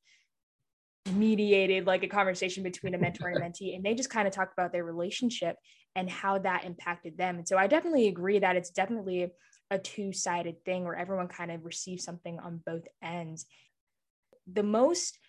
mediated 1.12 1.86
like 1.86 2.04
a 2.04 2.08
conversation 2.08 2.64
between 2.64 2.96
a 2.96 2.98
mentor 2.98 3.28
and 3.28 3.38
a 3.38 3.42
mentee 3.42 3.76
and 3.76 3.84
they 3.84 3.94
just 3.94 4.10
kind 4.10 4.28
of 4.28 4.34
talked 4.34 4.54
about 4.54 4.72
their 4.72 4.86
relationship 4.86 5.58
and 5.96 6.10
how 6.10 6.38
that 6.38 6.64
impacted 6.64 7.18
them 7.18 7.38
and 7.38 7.48
so 7.48 7.58
i 7.58 7.68
definitely 7.68 8.08
agree 8.08 8.40
that 8.40 8.56
it's 8.56 8.70
definitely 8.70 9.28
a 9.70 9.78
two-sided 9.78 10.64
thing 10.64 10.86
where 10.86 10.96
everyone 10.96 11.28
kind 11.28 11.52
of 11.52 11.66
receives 11.66 12.04
something 12.04 12.40
on 12.40 12.62
both 12.66 12.88
ends 13.02 13.46
the 14.52 14.64
most 14.64 15.20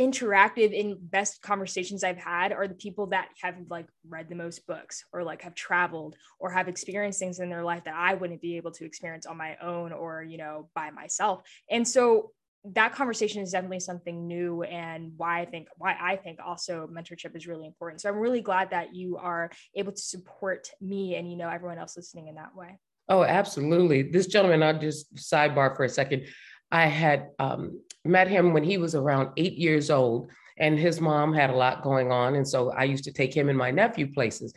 interactive 0.00 0.78
and 0.78 1.10
best 1.10 1.42
conversations 1.42 2.04
I've 2.04 2.18
had 2.18 2.52
are 2.52 2.68
the 2.68 2.74
people 2.74 3.06
that 3.08 3.28
have 3.42 3.56
like 3.68 3.86
read 4.08 4.28
the 4.28 4.36
most 4.36 4.64
books 4.66 5.04
or 5.12 5.24
like 5.24 5.42
have 5.42 5.56
traveled 5.56 6.14
or 6.38 6.50
have 6.50 6.68
experienced 6.68 7.18
things 7.18 7.40
in 7.40 7.50
their 7.50 7.64
life 7.64 7.84
that 7.84 7.96
I 7.96 8.14
wouldn't 8.14 8.40
be 8.40 8.56
able 8.56 8.70
to 8.72 8.84
experience 8.84 9.26
on 9.26 9.36
my 9.36 9.56
own 9.60 9.92
or, 9.92 10.22
you 10.22 10.38
know, 10.38 10.70
by 10.74 10.90
myself. 10.90 11.42
And 11.68 11.86
so 11.86 12.30
that 12.64 12.94
conversation 12.94 13.42
is 13.42 13.52
definitely 13.52 13.80
something 13.80 14.26
new 14.26 14.62
and 14.62 15.12
why 15.16 15.40
I 15.40 15.44
think 15.46 15.68
why 15.76 15.96
I 16.00 16.16
think 16.16 16.38
also 16.44 16.88
mentorship 16.92 17.36
is 17.36 17.46
really 17.46 17.66
important. 17.66 18.00
So 18.00 18.08
I'm 18.08 18.18
really 18.18 18.40
glad 18.40 18.70
that 18.70 18.94
you 18.94 19.16
are 19.16 19.50
able 19.74 19.92
to 19.92 20.00
support 20.00 20.68
me 20.80 21.16
and 21.16 21.30
you 21.30 21.36
know 21.36 21.48
everyone 21.48 21.78
else 21.78 21.96
listening 21.96 22.28
in 22.28 22.34
that 22.34 22.54
way. 22.54 22.78
Oh, 23.08 23.24
absolutely. 23.24 24.02
This 24.02 24.26
gentleman, 24.26 24.62
I'll 24.62 24.78
just 24.78 25.14
sidebar 25.14 25.74
for 25.74 25.84
a 25.84 25.88
second. 25.88 26.26
I 26.70 26.86
had 26.86 27.28
um, 27.38 27.80
met 28.04 28.28
him 28.28 28.52
when 28.52 28.64
he 28.64 28.76
was 28.76 28.94
around 28.94 29.30
eight 29.38 29.54
years 29.54 29.90
old, 29.90 30.30
and 30.58 30.78
his 30.78 31.00
mom 31.00 31.32
had 31.32 31.50
a 31.50 31.56
lot 31.56 31.82
going 31.82 32.12
on. 32.12 32.34
And 32.34 32.46
so 32.46 32.70
I 32.70 32.84
used 32.84 33.04
to 33.04 33.12
take 33.12 33.34
him 33.34 33.48
and 33.48 33.56
my 33.56 33.70
nephew 33.70 34.12
places. 34.12 34.52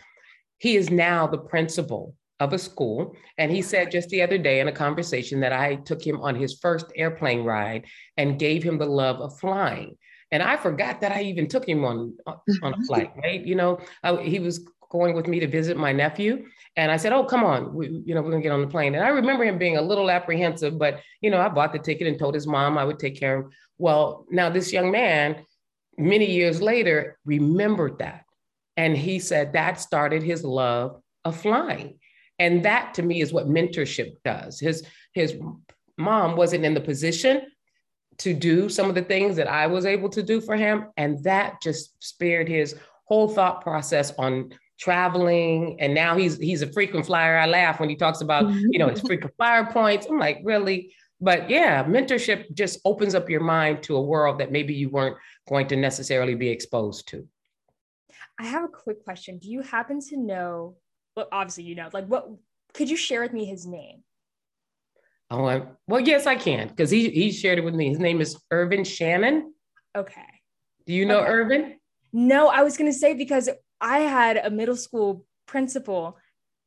He 0.58 0.75
is 0.75 0.89
now 0.89 1.27
the 1.27 1.38
principal 1.38 2.15
of 2.41 2.53
a 2.53 2.57
school. 2.57 3.15
And 3.38 3.51
he 3.51 3.62
said 3.62 3.91
just 3.91 4.10
the 4.10 4.24
other 4.24 4.39
day 4.39 4.60
in 4.60 4.67
a 4.67 4.71
conversation 4.71 5.39
that 5.41 5.53
I 5.53 5.75
took 5.75 6.05
him 6.05 6.19
on 6.21 6.36
his 6.36 6.57
first 6.60 6.88
airplane 6.95 7.43
ride 7.43 7.86
and 8.17 8.39
gave 8.39 8.63
him 8.63 8.79
the 8.79 8.88
love 8.88 9.21
of 9.21 9.39
flying. 9.39 9.95
And 10.31 10.41
I 10.41 10.57
forgot 10.57 11.01
that 11.01 11.12
I 11.12 11.21
even 11.21 11.48
took 11.48 11.67
him 11.67 11.86
on, 11.86 12.17
on 12.25 12.36
a 12.36 12.62
mm-hmm. 12.62 12.83
flight, 12.86 13.12
right? 13.24 13.45
You 13.45 13.53
know, 13.55 13.79
I, 14.01 14.15
he 14.24 14.39
was 14.39 14.67
going 14.89 15.13
with 15.13 15.27
me 15.27 15.39
to 15.39 15.48
visit 15.48 15.77
my 15.77 15.91
nephew. 15.91 16.45
And 16.75 16.91
I 16.91 16.98
said, 16.98 17.13
Oh, 17.13 17.24
come 17.24 17.43
on, 17.43 17.75
we, 17.75 18.01
you 18.05 18.15
know, 18.15 18.24
we're 18.24 18.31
gonna 18.31 18.41
get 18.41 18.51
on 18.51 18.62
the 18.62 18.67
plane. 18.67 18.95
And 18.95 19.03
I 19.03 19.10
remember 19.10 19.43
him 19.43 19.60
being 19.60 19.77
a 19.77 19.81
little 19.81 20.10
apprehensive, 20.10 20.79
but, 20.79 21.00
you 21.21 21.29
know, 21.29 21.39
I 21.39 21.48
bought 21.48 21.74
the 21.74 21.79
ticket 21.79 22.07
and 22.07 22.17
told 22.17 22.33
his 22.33 22.48
mom 22.48 22.77
I 22.77 22.86
would 22.86 22.98
take 22.98 23.19
care 23.19 23.38
of 23.38 23.45
him. 23.45 23.51
Well, 23.77 24.25
now 24.31 24.50
this 24.50 24.74
young 24.74 24.89
man, 24.89 25.45
many 25.95 26.31
years 26.31 26.60
later, 26.60 27.19
remembered 27.24 28.00
that. 28.00 28.24
And 28.77 28.98
he 28.98 29.19
said 29.19 29.53
that 29.53 29.79
started 29.79 30.24
his 30.24 30.43
love 30.43 31.01
of 31.24 31.39
flying. 31.39 32.00
And 32.40 32.66
that 32.66 32.96
to 32.96 33.04
me 33.04 33.22
is 33.22 33.34
what 33.34 33.48
mentorship 33.48 34.16
does. 34.24 34.60
His 34.60 34.84
his 35.14 35.36
mom 35.98 36.36
wasn't 36.36 36.66
in 36.66 36.74
the 36.74 36.82
position 36.82 37.44
to 38.20 38.34
do 38.34 38.70
some 38.70 38.90
of 38.90 38.96
the 38.96 39.02
things 39.02 39.36
that 39.36 39.48
I 39.48 39.68
was 39.68 39.86
able 39.86 40.10
to 40.10 40.24
do 40.24 40.42
for 40.42 40.56
him. 40.56 40.86
And 40.98 41.24
that 41.24 41.62
just 41.62 42.04
spared 42.04 42.48
his 42.48 42.76
whole 43.06 43.28
thought 43.28 43.62
process 43.62 44.14
on 44.18 44.54
traveling. 44.80 45.78
And 45.80 45.94
now 45.94 46.18
he's 46.18 46.38
he's 46.38 46.62
a 46.62 46.72
frequent 46.72 47.06
flyer. 47.06 47.38
I 47.38 47.46
laugh 47.46 47.80
when 47.80 47.90
he 47.90 47.96
talks 47.96 48.22
about, 48.22 48.52
you 48.52 48.80
know, 48.80 48.90
his 48.90 49.02
frequent 49.08 49.36
flyer 49.38 49.66
points. 49.66 50.08
I'm 50.08 50.20
like, 50.20 50.40
really? 50.44 50.94
But 51.20 51.50
yeah, 51.50 51.84
mentorship 51.84 52.54
just 52.56 52.80
opens 52.84 53.14
up 53.14 53.30
your 53.30 53.42
mind 53.42 53.84
to 53.84 53.96
a 53.96 54.02
world 54.02 54.40
that 54.40 54.52
maybe 54.52 54.74
you 54.74 54.90
weren't 54.90 55.18
going 55.48 55.68
to 55.68 55.76
necessarily 55.76 56.34
be 56.34 56.50
exposed 56.50 57.08
to. 57.10 57.28
I 58.40 58.46
have 58.46 58.64
a 58.64 58.68
quick 58.68 59.04
question. 59.04 59.38
Do 59.38 59.50
you 59.50 59.62
happen 59.62 60.00
to 60.10 60.18
know? 60.18 60.78
Well, 61.15 61.27
obviously 61.32 61.63
you 61.63 61.75
know. 61.75 61.89
Like, 61.91 62.08
what 62.08 62.30
could 62.74 62.89
you 62.89 62.98
share 62.98 63.22
with 63.22 63.34
me 63.34 63.46
his 63.46 63.65
name? 63.65 64.03
Oh, 65.30 65.46
I, 65.46 65.63
well, 65.88 66.01
yes, 66.01 66.27
I 66.27 66.36
can 66.36 66.68
because 66.68 66.89
he 66.89 67.10
he 67.10 67.32
shared 67.32 67.58
it 67.58 67.63
with 67.63 67.74
me. 67.74 67.89
His 67.89 68.00
name 68.00 68.20
is 68.22 68.38
Irvin 68.51 68.84
Shannon. 68.84 69.53
Okay. 69.96 70.22
Do 70.86 70.94
you 70.94 71.06
know 71.06 71.20
okay. 71.20 71.30
Irvin? 71.30 71.75
No, 72.12 72.48
I 72.48 72.63
was 72.63 72.77
gonna 72.77 72.94
say 72.94 73.13
because 73.13 73.50
I 73.80 74.00
had 74.00 74.38
a 74.38 74.50
middle 74.50 74.75
school 74.75 75.25
principal 75.48 76.18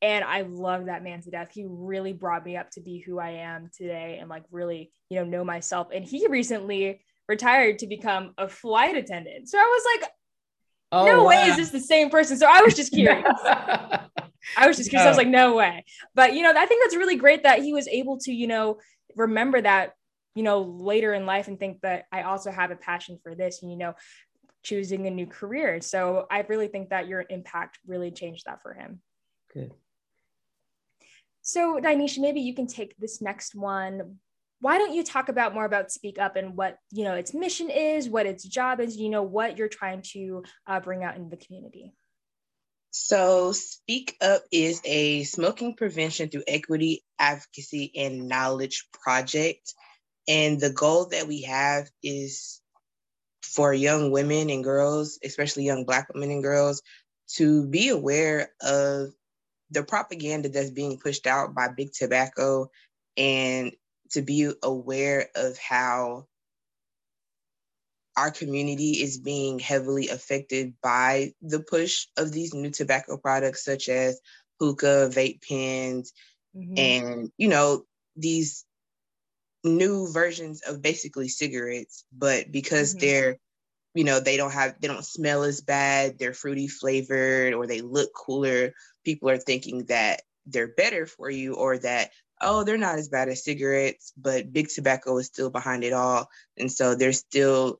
and 0.01 0.23
I 0.23 0.41
love 0.41 0.85
that 0.85 1.03
man 1.03 1.21
to 1.21 1.31
death. 1.31 1.49
He 1.53 1.65
really 1.67 2.13
brought 2.13 2.45
me 2.45 2.57
up 2.57 2.69
to 2.71 2.81
be 2.81 2.99
who 2.99 3.19
I 3.19 3.31
am 3.31 3.69
today 3.75 4.17
and 4.19 4.29
like 4.29 4.43
really, 4.51 4.91
you 5.09 5.19
know, 5.19 5.25
know 5.25 5.43
myself. 5.43 5.87
And 5.93 6.03
he 6.05 6.27
recently 6.27 7.01
retired 7.27 7.79
to 7.79 7.87
become 7.87 8.33
a 8.37 8.47
flight 8.47 8.95
attendant. 8.95 9.49
So 9.49 9.57
I 9.57 9.63
was 9.63 10.01
like, 10.01 10.11
oh, 10.91 11.05
no 11.05 11.23
wow. 11.23 11.29
way 11.29 11.43
is 11.47 11.57
this 11.57 11.69
the 11.71 11.79
same 11.79 12.09
person. 12.09 12.37
So 12.37 12.47
I 12.47 12.61
was 12.61 12.75
just 12.75 12.91
curious. 12.93 13.25
I 14.57 14.67
was 14.67 14.77
just 14.77 14.89
curious. 14.89 15.05
I 15.05 15.09
was 15.09 15.17
like, 15.17 15.27
no 15.27 15.55
way. 15.55 15.85
But 16.13 16.33
you 16.33 16.43
know, 16.43 16.53
I 16.55 16.65
think 16.65 16.83
that's 16.83 16.95
really 16.95 17.15
great 17.15 17.43
that 17.43 17.63
he 17.63 17.73
was 17.73 17.87
able 17.87 18.17
to, 18.19 18.31
you 18.31 18.47
know, 18.47 18.79
remember 19.15 19.61
that, 19.61 19.93
you 20.35 20.43
know, 20.43 20.61
later 20.61 21.13
in 21.13 21.25
life 21.25 21.47
and 21.47 21.59
think 21.59 21.81
that 21.81 22.05
I 22.11 22.23
also 22.23 22.51
have 22.51 22.71
a 22.71 22.75
passion 22.75 23.19
for 23.23 23.35
this, 23.35 23.61
and 23.61 23.71
you 23.71 23.77
know, 23.77 23.93
choosing 24.63 25.07
a 25.07 25.11
new 25.11 25.27
career. 25.27 25.81
So 25.81 26.27
I 26.29 26.41
really 26.41 26.67
think 26.67 26.89
that 26.89 27.07
your 27.07 27.23
impact 27.29 27.79
really 27.87 28.11
changed 28.11 28.45
that 28.45 28.61
for 28.61 28.73
him. 28.73 29.01
Good. 29.53 29.73
So 31.41 31.79
Dinesha, 31.79 32.19
maybe 32.19 32.41
you 32.41 32.55
can 32.55 32.67
take 32.67 32.95
this 32.97 33.21
next 33.21 33.53
one. 33.55 34.17
Why 34.61 34.77
don't 34.77 34.95
you 34.95 35.03
talk 35.03 35.29
about 35.29 35.53
more 35.53 35.65
about 35.65 35.91
Speak 35.91 36.17
Up 36.17 36.35
and 36.35 36.55
what 36.55 36.77
you 36.91 37.03
know 37.03 37.13
its 37.13 37.33
mission 37.33 37.69
is, 37.69 38.09
what 38.09 38.25
its 38.25 38.43
job 38.43 38.79
is, 38.79 38.97
you 38.97 39.09
know, 39.09 39.21
what 39.21 39.57
you're 39.57 39.67
trying 39.67 40.01
to 40.13 40.43
uh, 40.65 40.79
bring 40.79 41.03
out 41.03 41.15
in 41.15 41.29
the 41.29 41.37
community? 41.37 41.93
So, 42.97 43.51
Speak 43.51 44.15
Up 44.21 44.43
is 44.53 44.79
a 44.85 45.25
smoking 45.25 45.75
prevention 45.75 46.29
through 46.29 46.45
equity, 46.47 47.03
advocacy, 47.19 47.91
and 47.93 48.29
knowledge 48.29 48.87
project. 48.93 49.73
And 50.29 50.61
the 50.61 50.69
goal 50.69 51.07
that 51.07 51.27
we 51.27 51.41
have 51.41 51.89
is 52.01 52.61
for 53.43 53.73
young 53.73 54.11
women 54.11 54.49
and 54.49 54.63
girls, 54.63 55.19
especially 55.25 55.65
young 55.65 55.83
Black 55.83 56.07
women 56.13 56.31
and 56.31 56.41
girls, 56.41 56.81
to 57.35 57.67
be 57.67 57.89
aware 57.89 58.53
of 58.61 59.09
the 59.71 59.83
propaganda 59.83 60.47
that's 60.47 60.71
being 60.71 60.97
pushed 60.97 61.27
out 61.27 61.53
by 61.53 61.67
big 61.67 61.91
tobacco 61.91 62.71
and 63.17 63.73
to 64.11 64.21
be 64.21 64.49
aware 64.63 65.27
of 65.35 65.57
how 65.57 66.27
our 68.17 68.31
community 68.31 68.91
is 68.91 69.17
being 69.17 69.59
heavily 69.59 70.09
affected 70.09 70.73
by 70.81 71.33
the 71.41 71.59
push 71.59 72.07
of 72.17 72.31
these 72.31 72.53
new 72.53 72.69
tobacco 72.69 73.17
products 73.17 73.63
such 73.63 73.89
as 73.89 74.19
hookah, 74.59 75.09
vape 75.11 75.41
pens, 75.47 76.13
mm-hmm. 76.55 76.77
and 76.77 77.31
you 77.37 77.47
know, 77.47 77.83
these 78.15 78.65
new 79.63 80.11
versions 80.11 80.61
of 80.61 80.81
basically 80.81 81.27
cigarettes, 81.27 82.05
but 82.15 82.51
because 82.51 82.91
mm-hmm. 82.91 82.99
they're 83.05 83.37
you 83.93 84.03
know, 84.03 84.19
they 84.19 84.35
don't 84.35 84.51
have 84.51 84.75
they 84.81 84.89
don't 84.89 85.05
smell 85.05 85.43
as 85.43 85.61
bad, 85.61 86.19
they're 86.19 86.33
fruity 86.33 86.67
flavored 86.67 87.53
or 87.53 87.65
they 87.65 87.81
look 87.81 88.11
cooler, 88.13 88.73
people 89.05 89.29
are 89.29 89.37
thinking 89.37 89.85
that 89.85 90.21
they're 90.45 90.67
better 90.67 91.05
for 91.05 91.29
you 91.29 91.55
or 91.55 91.77
that 91.77 92.11
oh, 92.41 92.63
they're 92.65 92.77
not 92.77 92.99
as 92.99 93.07
bad 93.07 93.29
as 93.29 93.43
cigarettes, 93.43 94.11
but 94.17 94.51
big 94.51 94.67
tobacco 94.67 95.17
is 95.17 95.27
still 95.27 95.49
behind 95.49 95.85
it 95.85 95.93
all. 95.93 96.27
And 96.57 96.69
so 96.69 96.93
there's 96.93 97.19
still 97.19 97.79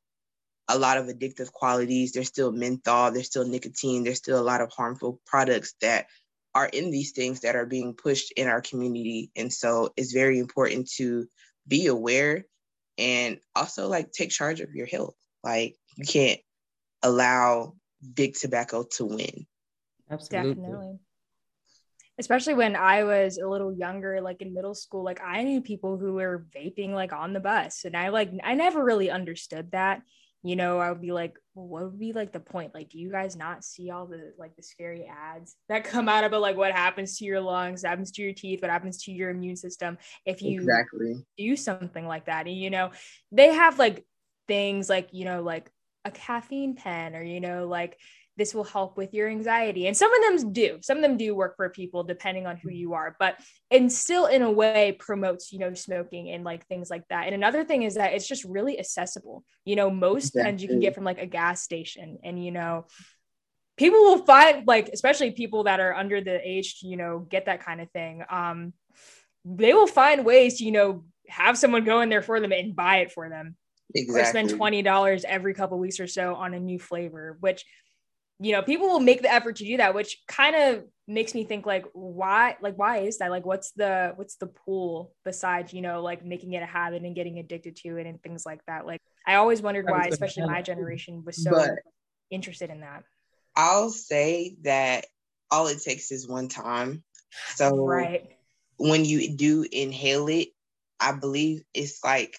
a 0.67 0.77
lot 0.77 0.97
of 0.97 1.07
addictive 1.07 1.51
qualities. 1.51 2.11
There's 2.11 2.27
still 2.27 2.51
menthol, 2.51 3.11
there's 3.11 3.27
still 3.27 3.47
nicotine, 3.47 4.03
there's 4.03 4.17
still 4.17 4.39
a 4.39 4.43
lot 4.43 4.61
of 4.61 4.71
harmful 4.71 5.21
products 5.25 5.75
that 5.81 6.07
are 6.53 6.67
in 6.67 6.89
these 6.89 7.11
things 7.11 7.41
that 7.41 7.55
are 7.55 7.65
being 7.65 7.93
pushed 7.93 8.31
in 8.33 8.47
our 8.47 8.61
community. 8.61 9.29
And 9.35 9.51
so 9.51 9.93
it's 9.97 10.13
very 10.13 10.39
important 10.39 10.89
to 10.97 11.27
be 11.67 11.87
aware 11.87 12.45
and 12.97 13.39
also 13.55 13.89
like 13.89 14.11
take 14.11 14.29
charge 14.29 14.61
of 14.61 14.73
your 14.73 14.87
health. 14.87 15.15
Like 15.43 15.75
you 15.97 16.05
can't 16.05 16.39
allow 17.03 17.73
big 18.13 18.35
tobacco 18.35 18.83
to 18.97 19.05
win. 19.05 19.45
Absolutely. 20.09 20.55
Definitely. 20.55 20.99
Especially 22.17 22.53
when 22.53 22.77
I 22.77 23.03
was 23.03 23.37
a 23.37 23.47
little 23.47 23.73
younger, 23.73 24.21
like 24.21 24.41
in 24.41 24.53
middle 24.53 24.75
school, 24.75 25.03
like 25.03 25.19
I 25.21 25.43
knew 25.43 25.61
people 25.61 25.97
who 25.97 26.13
were 26.13 26.45
vaping 26.55 26.91
like 26.91 27.11
on 27.11 27.33
the 27.33 27.41
bus. 27.41 27.83
And 27.83 27.97
I 27.97 28.09
like 28.09 28.31
I 28.43 28.53
never 28.53 28.81
really 28.81 29.09
understood 29.09 29.71
that 29.71 30.01
you 30.45 30.55
know, 30.55 30.79
I 30.79 30.91
would 30.91 31.01
be 31.01 31.11
like, 31.11 31.37
well, 31.55 31.67
what 31.67 31.83
would 31.83 31.99
be 31.99 32.13
like 32.13 32.31
the 32.31 32.39
point? 32.39 32.75
Like, 32.75 32.89
do 32.89 32.99
you 32.99 33.11
guys 33.11 33.35
not 33.35 33.63
see 33.63 33.89
all 33.89 34.05
the 34.05 34.33
like 34.37 34.55
the 34.55 34.61
scary 34.61 35.05
ads 35.05 35.55
that 35.69 35.83
come 35.83 36.07
out 36.07 36.23
about 36.23 36.41
like 36.41 36.55
what 36.55 36.71
happens 36.71 37.17
to 37.17 37.25
your 37.25 37.41
lungs, 37.41 37.81
what 37.81 37.89
happens 37.89 38.11
to 38.11 38.21
your 38.21 38.33
teeth, 38.33 38.61
what 38.61 38.69
happens 38.69 39.03
to 39.03 39.11
your 39.11 39.31
immune 39.31 39.55
system 39.55 39.97
if 40.23 40.43
you 40.43 40.61
exactly 40.61 41.25
do 41.35 41.55
something 41.55 42.05
like 42.05 42.25
that? 42.25 42.45
And 42.45 42.55
you 42.55 42.69
know, 42.69 42.91
they 43.31 43.53
have 43.53 43.79
like 43.79 44.05
things 44.47 44.87
like, 44.87 45.09
you 45.13 45.25
know, 45.25 45.41
like 45.41 45.71
a 46.05 46.11
caffeine 46.11 46.75
pen 46.75 47.15
or, 47.15 47.23
you 47.23 47.39
know, 47.39 47.67
like 47.67 47.97
this 48.37 48.53
will 48.53 48.63
help 48.63 48.97
with 48.97 49.13
your 49.13 49.29
anxiety. 49.29 49.87
And 49.87 49.95
some 49.95 50.11
of 50.13 50.21
them 50.21 50.51
do. 50.51 50.79
Some 50.81 50.97
of 50.97 51.03
them 51.03 51.17
do 51.17 51.33
work 51.35 51.55
for 51.55 51.69
people 51.69 52.03
depending 52.03 52.45
on 52.45 52.57
who 52.57 52.69
you 52.69 52.93
are, 52.93 53.15
but 53.19 53.39
and 53.71 53.91
still 53.91 54.25
in 54.25 54.41
a 54.41 54.51
way 54.51 54.95
promotes, 54.99 55.53
you 55.53 55.59
know, 55.59 55.73
smoking 55.73 56.29
and 56.29 56.43
like 56.43 56.65
things 56.67 56.89
like 56.89 57.07
that. 57.09 57.25
And 57.25 57.35
another 57.35 57.63
thing 57.63 57.83
is 57.83 57.95
that 57.95 58.13
it's 58.13 58.27
just 58.27 58.43
really 58.43 58.77
accessible. 58.77 59.43
You 59.63 59.75
know, 59.75 59.89
most 59.89 60.27
exactly. 60.27 60.43
pens 60.43 60.61
you 60.61 60.67
can 60.67 60.79
get 60.79 60.95
from 60.95 61.05
like 61.05 61.21
a 61.21 61.25
gas 61.25 61.61
station 61.61 62.19
and 62.23 62.43
you 62.43 62.51
know, 62.51 62.85
people 63.77 63.99
will 63.99 64.25
find 64.25 64.67
like 64.67 64.89
especially 64.89 65.31
people 65.31 65.63
that 65.63 65.79
are 65.79 65.93
under 65.93 66.21
the 66.21 66.39
age 66.47 66.79
to, 66.79 66.87
you 66.87 66.97
know, 66.97 67.19
get 67.19 67.45
that 67.45 67.63
kind 67.63 67.81
of 67.81 67.89
thing. 67.91 68.23
Um 68.29 68.73
they 69.45 69.73
will 69.73 69.87
find 69.87 70.25
ways 70.25 70.57
to, 70.57 70.65
you 70.65 70.71
know, 70.71 71.05
have 71.27 71.57
someone 71.57 71.85
go 71.85 72.01
in 72.01 72.09
there 72.09 72.23
for 72.23 72.39
them 72.39 72.51
and 72.51 72.75
buy 72.75 72.97
it 72.97 73.11
for 73.11 73.29
them. 73.29 73.55
Exactly. 73.93 74.21
Or 74.21 74.25
spend 74.25 74.49
twenty 74.49 74.81
dollars 74.81 75.23
every 75.25 75.53
couple 75.53 75.79
weeks 75.79 75.99
or 75.99 76.07
so 76.07 76.35
on 76.35 76.53
a 76.53 76.59
new 76.59 76.79
flavor, 76.79 77.37
which 77.39 77.63
you 78.39 78.51
know 78.51 78.61
people 78.61 78.87
will 78.87 78.99
make 78.99 79.21
the 79.21 79.31
effort 79.31 79.57
to 79.57 79.65
do 79.65 79.77
that 79.77 79.93
which 79.93 80.17
kind 80.27 80.55
of 80.55 80.83
makes 81.07 81.35
me 81.35 81.43
think 81.43 81.65
like 81.65 81.85
why 81.93 82.57
like 82.61 82.75
why 82.75 82.97
is 82.97 83.19
that? 83.19 83.29
Like 83.29 83.45
what's 83.45 83.71
the 83.71 84.13
what's 84.15 84.35
the 84.35 84.47
pool 84.47 85.13
besides 85.23 85.73
you 85.73 85.81
know 85.81 86.01
like 86.01 86.25
making 86.25 86.53
it 86.53 86.63
a 86.63 86.65
habit 86.65 87.03
and 87.03 87.15
getting 87.15 87.37
addicted 87.37 87.75
to 87.77 87.97
it 87.97 88.07
and 88.07 88.21
things 88.21 88.45
like 88.45 88.61
that? 88.67 88.85
Like 88.85 89.01
i 89.27 89.35
always 89.35 89.61
wondered 89.61 89.85
why 89.89 90.07
especially 90.07 90.45
my 90.45 90.61
generation 90.61 91.23
was 91.25 91.43
so 91.43 91.51
but 91.51 91.71
interested 92.31 92.69
in 92.69 92.81
that. 92.81 93.03
I'll 93.55 93.91
say 93.91 94.55
that 94.63 95.05
all 95.51 95.67
it 95.67 95.81
takes 95.81 96.11
is 96.11 96.27
one 96.27 96.49
time. 96.49 97.03
So 97.55 97.85
right. 97.85 98.31
when 98.77 99.05
you 99.05 99.35
do 99.35 99.65
inhale 99.69 100.27
it 100.27 100.49
i 100.99 101.11
believe 101.11 101.61
it's 101.73 102.03
like 102.03 102.37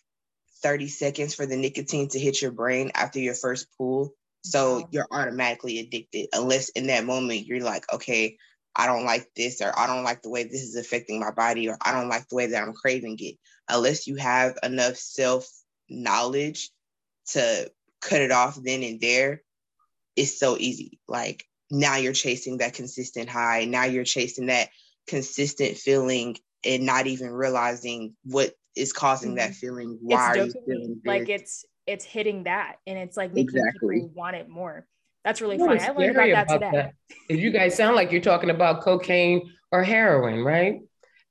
30 0.62 0.88
seconds 0.88 1.35
for 1.35 1.45
the 1.45 1.57
nicotine 1.57 2.09
to 2.09 2.19
hit 2.19 2.41
your 2.41 2.50
brain 2.50 2.91
after 2.95 3.19
your 3.19 3.35
first 3.35 3.67
pull 3.76 4.15
so 4.50 4.88
you're 4.91 5.09
automatically 5.11 5.81
addicted, 5.81 6.29
unless 6.33 6.69
in 6.71 6.87
that 6.87 7.05
moment 7.05 7.47
you're 7.47 7.62
like, 7.62 7.85
okay, 7.93 8.37
I 8.75 8.87
don't 8.87 9.05
like 9.05 9.29
this, 9.35 9.61
or 9.61 9.76
I 9.76 9.87
don't 9.87 10.05
like 10.05 10.23
the 10.23 10.31
way 10.31 10.45
this 10.45 10.62
is 10.62 10.76
affecting 10.76 11.19
my 11.19 11.31
body, 11.31 11.69
or 11.69 11.76
I 11.83 11.93
don't 11.93 12.09
like 12.09 12.29
the 12.29 12.37
way 12.37 12.47
that 12.47 12.62
I'm 12.62 12.75
craving 12.75 13.17
it. 13.21 13.37
Unless 13.69 14.07
you 14.07 14.17
have 14.17 14.57
enough 14.62 14.97
self 14.97 15.49
knowledge 15.88 16.71
to 17.31 17.71
cut 18.00 18.21
it 18.21 18.31
off 18.31 18.59
then 18.62 18.83
and 18.83 19.00
there, 19.00 19.43
it's 20.15 20.38
so 20.38 20.57
easy. 20.59 21.00
Like 21.09 21.45
now 21.71 21.97
you're 21.97 22.12
chasing 22.12 22.59
that 22.59 22.75
consistent 22.75 23.29
high. 23.29 23.65
Now 23.65 23.85
you're 23.85 24.05
chasing 24.05 24.47
that 24.47 24.69
consistent 25.07 25.76
feeling 25.76 26.37
and 26.65 26.87
not 26.87 27.07
even 27.07 27.31
realizing 27.31 28.15
what 28.25 28.55
is 28.76 28.93
causing 28.93 29.31
mm-hmm. 29.31 29.38
that 29.38 29.55
feeling. 29.55 29.99
Why 30.00 30.31
it's 30.31 30.38
are 30.38 30.45
you 30.45 30.53
feeling 30.67 31.00
like 31.05 31.29
it's 31.29 31.65
it's 31.87 32.05
hitting 32.05 32.45
that 32.45 32.76
and 32.87 32.99
it's 32.99 33.16
like 33.16 33.33
making 33.33 33.57
exactly. 33.57 33.97
people 33.97 34.11
want 34.14 34.37
it 34.37 34.49
more. 34.49 34.87
That's 35.25 35.40
really 35.40 35.59
funny. 35.59 35.81
I 35.81 35.90
learned 35.90 36.11
about, 36.12 36.28
about 36.28 36.49
that 36.49 36.73
today. 36.73 36.93
That. 37.28 37.38
You 37.38 37.50
guys 37.50 37.75
sound 37.75 37.97
like 37.97 38.12
you're 38.12 38.21
talking 38.21 38.50
about 38.50 38.83
cocaine 38.83 39.52
or 39.73 39.83
heroin, 39.83 40.45
right? 40.45 40.81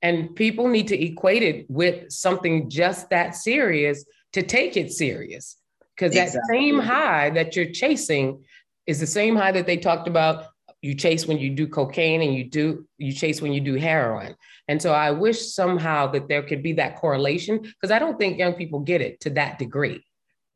And 0.02 0.36
people 0.36 0.68
need 0.68 0.88
to 0.88 1.02
equate 1.02 1.42
it 1.42 1.70
with 1.70 2.10
something 2.10 2.68
just 2.68 3.08
that 3.10 3.34
serious 3.34 4.04
to 4.34 4.42
take 4.42 4.76
it 4.76 4.92
serious. 4.92 5.56
Because 5.96 6.14
exactly. 6.14 6.40
that 6.40 6.54
same 6.54 6.78
high 6.78 7.30
that 7.30 7.56
you're 7.56 7.70
chasing 7.70 8.44
is 8.86 9.00
the 9.00 9.06
same 9.06 9.34
high 9.34 9.52
that 9.52 9.66
they 9.66 9.78
talked 9.78 10.08
about 10.08 10.44
you 10.82 10.94
chase 10.94 11.26
when 11.26 11.38
you 11.38 11.50
do 11.50 11.66
cocaine 11.66 12.22
and 12.22 12.34
you 12.34 12.44
do 12.44 12.86
you 12.98 13.12
chase 13.12 13.40
when 13.40 13.52
you 13.52 13.60
do 13.60 13.74
heroin 13.74 14.36
and 14.68 14.80
so 14.80 14.92
i 14.92 15.10
wish 15.10 15.52
somehow 15.52 16.06
that 16.06 16.28
there 16.28 16.42
could 16.42 16.62
be 16.62 16.74
that 16.74 16.96
correlation 16.96 17.58
because 17.58 17.90
i 17.90 17.98
don't 17.98 18.18
think 18.18 18.38
young 18.38 18.52
people 18.52 18.80
get 18.80 19.00
it 19.00 19.18
to 19.20 19.30
that 19.30 19.58
degree 19.58 20.04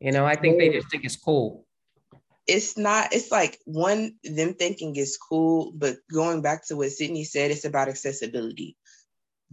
you 0.00 0.12
know 0.12 0.26
i 0.26 0.34
think 0.34 0.58
they 0.58 0.70
just 0.70 0.90
think 0.90 1.04
it's 1.04 1.16
cool. 1.16 1.66
it's 2.46 2.76
not 2.76 3.12
it's 3.12 3.30
like 3.30 3.58
one 3.66 4.14
them 4.24 4.54
thinking 4.54 4.96
is 4.96 5.18
cool 5.18 5.72
but 5.76 5.96
going 6.12 6.42
back 6.42 6.66
to 6.66 6.76
what 6.76 6.90
sydney 6.90 7.24
said 7.24 7.50
it's 7.50 7.64
about 7.64 7.88
accessibility. 7.88 8.76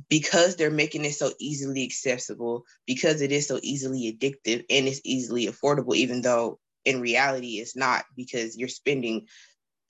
Because 0.09 0.55
they're 0.55 0.69
making 0.69 1.05
it 1.05 1.15
so 1.15 1.31
easily 1.39 1.83
accessible 1.83 2.65
because 2.85 3.21
it 3.21 3.31
is 3.31 3.47
so 3.47 3.59
easily 3.63 4.13
addictive 4.13 4.63
and 4.69 4.87
it's 4.87 5.01
easily 5.03 5.47
affordable 5.47 5.95
even 5.95 6.21
though 6.21 6.59
in 6.85 7.01
reality 7.01 7.57
it's 7.57 7.75
not 7.75 8.05
because 8.15 8.55
you're 8.55 8.69
spending 8.69 9.25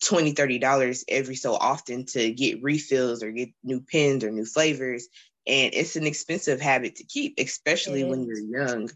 20 0.05 0.31
30 0.31 0.59
dollars 0.59 1.03
every 1.09 1.35
so 1.35 1.55
often 1.55 2.05
to 2.05 2.31
get 2.31 2.63
refills 2.63 3.21
or 3.21 3.31
get 3.31 3.49
new 3.65 3.81
pens 3.81 4.23
or 4.23 4.31
new 4.31 4.45
flavors. 4.45 5.09
And 5.45 5.73
it's 5.73 5.97
an 5.97 6.07
expensive 6.07 6.61
habit 6.61 6.95
to 6.95 7.03
keep 7.03 7.33
especially 7.37 8.05
when 8.05 8.23
you're 8.23 8.39
young 8.39 8.89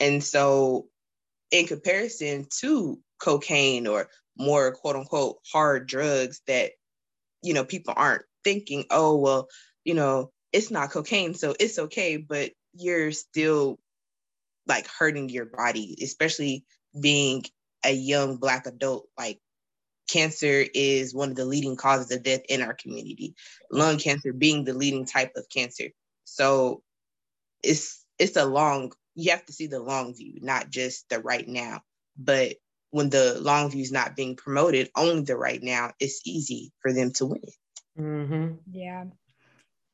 and 0.00 0.22
so 0.24 0.86
in 1.50 1.66
comparison 1.66 2.46
to 2.60 2.98
cocaine 3.20 3.86
or 3.86 4.08
more 4.36 4.72
quote 4.72 4.96
unquote 4.96 5.38
hard 5.52 5.86
drugs 5.86 6.40
that 6.46 6.72
you 7.42 7.54
know 7.54 7.64
people 7.64 7.94
aren't 7.96 8.24
thinking 8.44 8.84
oh 8.90 9.16
well 9.16 9.48
you 9.84 9.94
know 9.94 10.30
it's 10.52 10.70
not 10.70 10.90
cocaine 10.90 11.34
so 11.34 11.54
it's 11.60 11.78
okay 11.78 12.16
but 12.16 12.50
you're 12.74 13.12
still 13.12 13.78
like 14.66 14.86
hurting 14.98 15.28
your 15.28 15.46
body 15.46 15.96
especially 16.02 16.64
being 17.00 17.44
a 17.84 17.92
young 17.92 18.36
black 18.36 18.66
adult 18.66 19.06
like 19.18 19.38
cancer 20.10 20.64
is 20.74 21.14
one 21.14 21.30
of 21.30 21.36
the 21.36 21.44
leading 21.44 21.76
causes 21.76 22.10
of 22.10 22.22
death 22.22 22.42
in 22.48 22.62
our 22.62 22.74
community 22.74 23.34
lung 23.70 23.98
cancer 23.98 24.32
being 24.32 24.64
the 24.64 24.74
leading 24.74 25.06
type 25.06 25.32
of 25.36 25.48
cancer. 25.48 25.84
So 26.24 26.82
it's 27.62 28.04
it's 28.18 28.36
a 28.36 28.44
long 28.44 28.92
you 29.20 29.30
have 29.30 29.44
to 29.46 29.52
see 29.52 29.66
the 29.66 29.80
long 29.80 30.14
view 30.14 30.38
not 30.40 30.70
just 30.70 31.08
the 31.08 31.18
right 31.20 31.48
now 31.48 31.80
but 32.16 32.56
when 32.90 33.08
the 33.08 33.38
long 33.40 33.70
view 33.70 33.82
is 33.82 33.92
not 33.92 34.16
being 34.16 34.36
promoted 34.36 34.90
only 34.96 35.22
the 35.22 35.36
right 35.36 35.62
now 35.62 35.92
it's 36.00 36.20
easy 36.26 36.72
for 36.80 36.92
them 36.92 37.12
to 37.12 37.26
win 37.26 37.42
mm-hmm. 37.98 38.54
yeah 38.70 39.04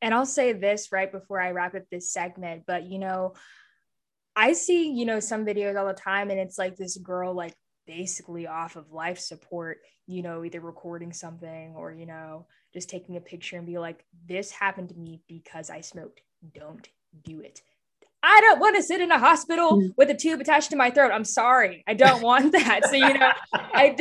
and 0.02 0.14
i'll 0.14 0.26
say 0.26 0.52
this 0.52 0.92
right 0.92 1.12
before 1.12 1.40
i 1.40 1.50
wrap 1.50 1.74
up 1.74 1.84
this 1.90 2.12
segment 2.12 2.64
but 2.66 2.84
you 2.84 2.98
know 2.98 3.34
i 4.34 4.52
see 4.52 4.90
you 4.90 5.04
know 5.04 5.20
some 5.20 5.44
videos 5.44 5.78
all 5.78 5.86
the 5.86 5.94
time 5.94 6.30
and 6.30 6.40
it's 6.40 6.58
like 6.58 6.76
this 6.76 6.96
girl 6.96 7.34
like 7.34 7.54
basically 7.86 8.46
off 8.46 8.76
of 8.76 8.92
life 8.92 9.18
support, 9.18 9.78
you 10.06 10.22
know, 10.22 10.44
either 10.44 10.60
recording 10.60 11.12
something 11.12 11.74
or, 11.76 11.92
you 11.92 12.06
know, 12.06 12.46
just 12.74 12.90
taking 12.90 13.16
a 13.16 13.20
picture 13.20 13.56
and 13.56 13.66
be 13.66 13.78
like, 13.78 14.04
this 14.28 14.50
happened 14.50 14.90
to 14.90 14.94
me 14.94 15.22
because 15.28 15.70
I 15.70 15.80
smoked. 15.80 16.20
Don't 16.54 16.86
do 17.24 17.40
it. 17.40 17.62
I 18.36 18.40
don't 18.42 18.60
want 18.60 18.76
to 18.76 18.82
sit 18.82 19.00
in 19.00 19.10
a 19.10 19.18
hospital 19.18 19.78
mm. 19.78 19.94
with 19.96 20.10
a 20.10 20.14
tube 20.14 20.42
attached 20.42 20.68
to 20.70 20.76
my 20.76 20.90
throat. 20.90 21.10
I'm 21.10 21.24
sorry. 21.24 21.82
I 21.86 21.94
don't 21.94 22.20
want 22.20 22.52
that. 22.52 22.84
So, 22.84 22.92
you 22.92 23.14
know, 23.14 23.32
I, 23.52 23.96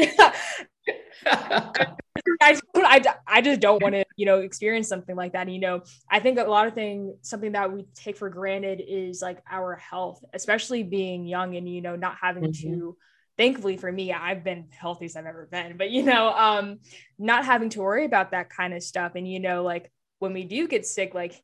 I, 2.42 2.60
I, 2.75 3.01
I 3.25 3.42
just 3.42 3.62
don't 3.62 3.82
want 3.82 3.96
to, 3.96 4.04
you 4.18 4.25
know, 4.25 4.39
experience 4.39 4.89
something 4.89 5.15
like 5.15 5.32
that. 5.34 5.44
And, 5.44 5.54
you 5.54 5.62
know, 5.62 5.84
I 6.10 6.20
think 6.20 6.38
a 6.38 6.44
lot 6.44 6.68
of 6.68 6.74
things, 6.74 7.15
something 7.22 7.54
that 7.54 7.72
we 7.72 7.86
take 7.96 8.18
for 8.18 8.30
granted 8.30 8.82
is 8.86 9.22
like 9.22 9.42
our 9.50 9.75
health, 9.75 10.22
especially 10.34 10.84
being 10.84 11.25
young 11.25 11.56
and, 11.56 11.70
you 11.70 11.80
know, 11.80 11.96
not 11.96 12.18
having 12.22 12.44
mm-hmm. 12.44 12.74
to 12.74 12.98
thankfully 13.38 13.75
for 13.75 13.92
me 13.92 14.13
i've 14.13 14.46
been 14.46 14.65
healthy 14.70 15.04
as 15.04 15.18
i've 15.18 15.25
ever 15.25 15.46
been 15.51 15.75
but 15.75 15.92
you 15.92 16.04
know 16.04 16.30
um 16.30 16.80
not 17.20 17.44
having 17.44 17.68
to 17.68 17.82
worry 17.82 18.06
about 18.06 18.32
that 18.32 18.50
kind 18.50 18.74
of 18.74 18.82
stuff 18.82 19.12
and 19.15 19.30
you 19.30 19.42
know 19.42 19.62
like 19.62 19.92
when 20.20 20.32
we 20.32 20.46
do 20.46 20.70
get 20.70 20.86
sick 20.86 21.13
like 21.13 21.44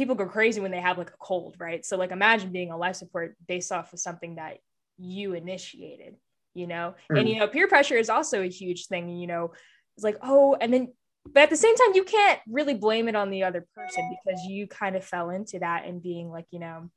people 0.00 0.14
go 0.14 0.24
crazy 0.24 0.62
when 0.62 0.70
they 0.70 0.80
have 0.80 0.96
like 0.96 1.10
a 1.10 1.18
cold 1.18 1.56
right 1.58 1.84
so 1.84 1.98
like 1.98 2.10
imagine 2.10 2.50
being 2.50 2.70
a 2.70 2.76
life 2.76 2.96
support 2.96 3.36
based 3.46 3.70
off 3.70 3.92
of 3.92 3.98
something 3.98 4.36
that 4.36 4.56
you 4.96 5.34
initiated 5.34 6.16
you 6.54 6.66
know 6.66 6.94
mm. 7.12 7.18
and 7.20 7.28
you 7.28 7.38
know 7.38 7.46
peer 7.46 7.68
pressure 7.68 7.98
is 7.98 8.08
also 8.08 8.40
a 8.40 8.48
huge 8.48 8.86
thing 8.86 9.10
you 9.10 9.26
know 9.26 9.52
it's 9.98 10.04
like 10.04 10.16
oh 10.22 10.56
and 10.58 10.72
then 10.72 10.90
but 11.30 11.42
at 11.42 11.50
the 11.50 11.56
same 11.56 11.76
time 11.76 11.94
you 11.94 12.02
can't 12.02 12.40
really 12.48 12.72
blame 12.72 13.08
it 13.08 13.14
on 13.14 13.28
the 13.28 13.44
other 13.44 13.66
person 13.74 14.10
because 14.24 14.40
you 14.46 14.66
kind 14.66 14.96
of 14.96 15.04
fell 15.04 15.28
into 15.28 15.58
that 15.58 15.84
and 15.84 16.02
being 16.02 16.30
like 16.30 16.46
you 16.50 16.58
know 16.58 16.88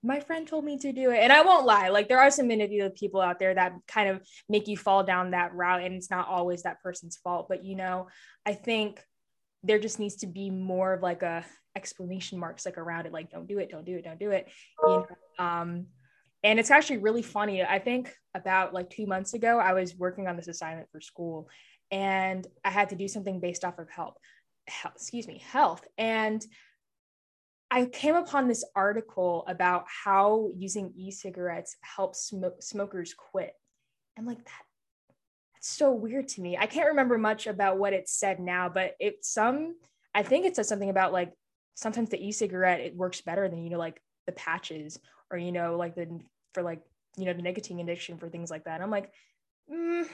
my 0.00 0.20
friend 0.20 0.46
told 0.46 0.64
me 0.64 0.78
to 0.78 0.92
do 0.92 1.10
it. 1.10 1.18
And 1.18 1.32
I 1.32 1.42
won't 1.42 1.66
lie, 1.66 1.88
like 1.88 2.08
there 2.08 2.20
are 2.20 2.30
some 2.30 2.46
manipulative 2.46 2.96
people 2.96 3.20
out 3.20 3.40
there 3.40 3.52
that 3.52 3.72
kind 3.88 4.08
of 4.08 4.22
make 4.48 4.68
you 4.68 4.76
fall 4.76 5.02
down 5.02 5.32
that 5.32 5.52
route. 5.54 5.82
And 5.82 5.94
it's 5.94 6.08
not 6.08 6.28
always 6.28 6.62
that 6.62 6.80
person's 6.82 7.16
fault. 7.16 7.46
But 7.48 7.64
you 7.64 7.74
know, 7.74 8.06
I 8.46 8.54
think 8.54 9.02
there 9.62 9.78
just 9.78 9.98
needs 9.98 10.16
to 10.16 10.26
be 10.26 10.50
more 10.50 10.94
of 10.94 11.02
like 11.02 11.22
a 11.22 11.44
explanation 11.76 12.38
marks 12.38 12.66
like 12.66 12.78
around 12.78 13.06
it, 13.06 13.12
like 13.12 13.30
don't 13.30 13.46
do 13.46 13.58
it, 13.58 13.70
don't 13.70 13.84
do 13.84 13.96
it, 13.96 14.04
don't 14.04 14.18
do 14.18 14.30
it. 14.30 14.48
You 14.82 15.06
know? 15.38 15.44
Um, 15.44 15.86
and 16.44 16.58
it's 16.58 16.70
actually 16.70 16.98
really 16.98 17.22
funny. 17.22 17.62
I 17.62 17.78
think 17.78 18.14
about 18.34 18.72
like 18.72 18.90
two 18.90 19.06
months 19.06 19.34
ago, 19.34 19.58
I 19.58 19.72
was 19.72 19.96
working 19.96 20.28
on 20.28 20.36
this 20.36 20.48
assignment 20.48 20.88
for 20.90 21.00
school 21.00 21.48
and 21.90 22.46
I 22.64 22.70
had 22.70 22.90
to 22.90 22.96
do 22.96 23.08
something 23.08 23.40
based 23.40 23.64
off 23.64 23.78
of 23.78 23.90
help, 23.90 24.18
health, 24.68 24.94
excuse 24.96 25.26
me, 25.26 25.42
health. 25.44 25.86
And 25.96 26.44
I 27.70 27.86
came 27.86 28.14
upon 28.14 28.48
this 28.48 28.64
article 28.74 29.44
about 29.48 29.84
how 29.86 30.50
using 30.56 30.92
e-cigarettes 30.96 31.76
helps 31.82 32.28
sm- 32.28 32.60
smokers 32.60 33.14
quit. 33.14 33.52
I'm 34.16 34.26
like 34.26 34.38
that 34.44 34.62
so 35.60 35.92
weird 35.92 36.28
to 36.28 36.40
me. 36.40 36.56
I 36.56 36.66
can't 36.66 36.88
remember 36.88 37.18
much 37.18 37.46
about 37.46 37.78
what 37.78 37.92
it 37.92 38.08
said 38.08 38.40
now, 38.40 38.68
but 38.68 38.94
it's 39.00 39.32
some 39.32 39.74
I 40.14 40.22
think 40.22 40.46
it 40.46 40.56
says 40.56 40.68
something 40.68 40.90
about 40.90 41.12
like 41.12 41.32
sometimes 41.74 42.10
the 42.10 42.24
e-cigarette 42.24 42.80
it 42.80 42.96
works 42.96 43.20
better 43.20 43.48
than 43.48 43.62
you 43.62 43.70
know 43.70 43.78
like 43.78 44.00
the 44.26 44.32
patches 44.32 44.98
or 45.30 45.38
you 45.38 45.52
know 45.52 45.76
like 45.76 45.94
the 45.94 46.20
for 46.54 46.62
like 46.62 46.80
you 47.16 47.24
know 47.24 47.32
the 47.32 47.42
nicotine 47.42 47.80
addiction 47.80 48.18
for 48.18 48.28
things 48.28 48.50
like 48.50 48.64
that. 48.64 48.80
I'm 48.80 48.90
like 48.90 49.12
mm, 49.70 50.06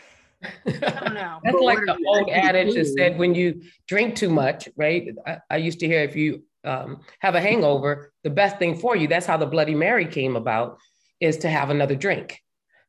I 0.42 1.00
don't 1.00 1.14
know. 1.14 1.40
That's 1.44 1.60
like 1.60 1.78
the 1.78 1.98
old 2.06 2.30
adage 2.30 2.74
that 2.74 2.86
said 2.86 3.18
when 3.18 3.34
you 3.34 3.62
drink 3.88 4.16
too 4.16 4.30
much, 4.30 4.68
right? 4.76 5.08
I, 5.26 5.38
I 5.50 5.56
used 5.56 5.80
to 5.80 5.86
hear 5.86 6.00
if 6.00 6.16
you 6.16 6.44
um, 6.64 7.00
have 7.20 7.34
a 7.34 7.40
hangover, 7.40 8.12
the 8.22 8.30
best 8.30 8.58
thing 8.58 8.76
for 8.76 8.96
you, 8.96 9.06
that's 9.06 9.26
how 9.26 9.36
the 9.36 9.46
Bloody 9.46 9.74
Mary 9.74 10.06
came 10.06 10.36
about, 10.36 10.78
is 11.20 11.38
to 11.38 11.48
have 11.48 11.70
another 11.70 11.94
drink. 11.94 12.40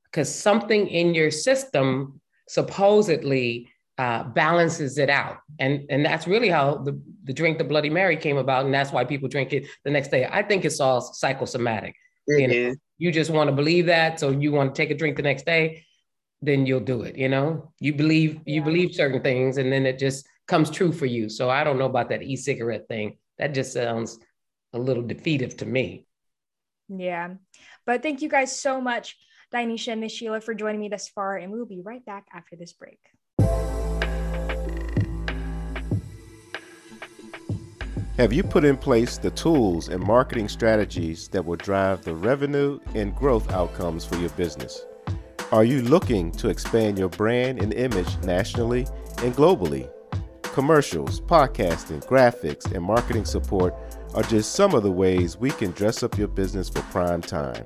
Because 0.06 0.34
something 0.34 0.88
in 0.88 1.14
your 1.14 1.30
system 1.30 2.22
supposedly 2.48 3.70
uh, 3.98 4.24
balances 4.24 4.98
it 4.98 5.10
out. 5.10 5.38
And, 5.60 5.86
and 5.90 6.06
that's 6.06 6.28
really 6.28 6.50
how 6.50 6.76
the, 6.78 7.00
the 7.24 7.34
drink, 7.34 7.58
the 7.58 7.64
Bloody 7.64 7.90
Mary 7.90 8.18
came 8.18 8.38
about. 8.38 8.66
And 8.66 8.74
that's 8.74 8.92
why 8.92 9.06
people 9.06 9.30
drink 9.30 9.54
it 9.54 9.68
the 9.84 9.92
next 9.92 10.10
day. 10.10 10.28
I 10.30 10.44
think 10.44 10.66
it's 10.66 10.80
all 10.80 11.02
psychosomatic. 11.02 11.96
you, 12.28 12.48
know? 12.48 12.76
you 12.98 13.12
just 13.12 13.32
want 13.32 13.50
to 13.50 13.56
believe 13.56 13.86
that. 13.86 14.20
So 14.20 14.32
you 14.32 14.52
want 14.52 14.76
to 14.76 14.82
take 14.82 14.92
a 14.92 14.98
drink 14.98 15.16
the 15.16 15.24
next 15.24 15.46
day, 15.46 15.86
then 16.42 16.66
you'll 16.66 16.82
do 16.82 17.04
it. 17.04 17.16
You 17.18 17.30
know, 17.30 17.72
you 17.80 17.94
believe, 17.94 18.40
you 18.46 18.62
believe 18.62 18.94
certain 18.94 19.22
things 19.22 19.58
and 19.58 19.72
then 19.72 19.86
it 19.86 19.98
just 19.98 20.28
comes 20.48 20.70
true 20.70 20.92
for 20.92 21.06
you. 21.06 21.30
So 21.30 21.50
I 21.50 21.64
don't 21.64 21.80
know 21.80 21.86
about 21.86 22.10
that 22.10 22.24
e-cigarette 22.24 22.88
thing. 22.88 23.18
That 23.38 23.54
just 23.54 23.74
sounds 23.74 24.20
a 24.74 24.80
little 24.80 25.04
defeative 25.04 25.58
to 25.58 25.66
me. 25.66 26.06
Yeah. 26.90 27.36
But 27.86 28.04
thank 28.04 28.22
you 28.22 28.30
guys 28.30 28.60
so 28.60 28.82
much, 28.82 29.18
Dinesha 29.54 29.94
and 29.94 30.02
Miss 30.02 30.12
Sheila, 30.12 30.42
for 30.42 30.54
joining 30.54 30.82
me 30.82 30.90
thus 30.90 31.08
far. 31.08 31.38
And 31.38 31.52
we 31.52 31.60
will 31.60 31.66
be 31.66 31.82
right 31.82 32.06
back 32.06 32.26
after 32.34 32.56
this 32.56 32.74
break. 32.74 33.00
Have 38.18 38.32
you 38.32 38.44
put 38.44 38.64
in 38.64 38.78
place 38.78 39.18
the 39.18 39.32
tools 39.32 39.90
and 39.90 40.02
marketing 40.02 40.48
strategies 40.48 41.28
that 41.30 41.44
will 41.44 41.58
drive 41.58 42.06
the 42.06 42.16
revenue 42.16 42.80
and 42.94 43.14
growth 43.14 43.52
outcomes 43.52 44.06
for 44.06 44.16
your 44.16 44.30
business? 44.32 44.86
Are 45.52 45.66
you 45.66 45.82
looking 45.82 46.32
to 46.34 46.48
expand 46.48 46.98
your 46.98 47.10
brand 47.10 47.62
and 47.62 47.74
image 47.74 48.18
nationally 48.24 48.88
and 49.22 49.36
globally? 49.36 49.90
Commercials, 50.44 51.20
podcasting, 51.20 52.06
graphics, 52.06 52.72
and 52.74 52.82
marketing 52.82 53.26
support 53.26 53.76
are 54.14 54.24
just 54.24 54.56
some 54.56 54.74
of 54.74 54.84
the 54.84 54.92
ways 54.92 55.38
we 55.38 55.52
can 55.52 55.72
dress 55.72 56.02
up 56.02 56.18
your 56.18 56.30
business 56.30 56.70
for 56.70 56.82
prime 56.84 57.22
time. 57.22 57.66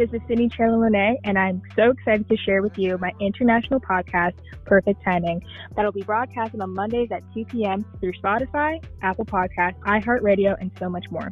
This 0.00 0.14
is 0.14 0.20
Sydney 0.26 0.48
Chandler 0.48 0.78
Monet, 0.78 1.20
and 1.24 1.38
I'm 1.38 1.60
so 1.76 1.90
excited 1.90 2.26
to 2.30 2.36
share 2.38 2.62
with 2.62 2.78
you 2.78 2.96
my 2.96 3.12
international 3.20 3.80
podcast, 3.80 4.32
Perfect 4.64 5.04
Timing, 5.04 5.44
that'll 5.76 5.92
be 5.92 6.00
broadcasted 6.00 6.58
on 6.62 6.72
Mondays 6.72 7.10
at 7.12 7.22
2 7.34 7.44
p.m. 7.44 7.84
through 8.00 8.14
Spotify, 8.14 8.82
Apple 9.02 9.26
Podcasts, 9.26 9.78
iHeartRadio, 9.80 10.56
and 10.58 10.70
so 10.78 10.88
much 10.88 11.04
more. 11.10 11.30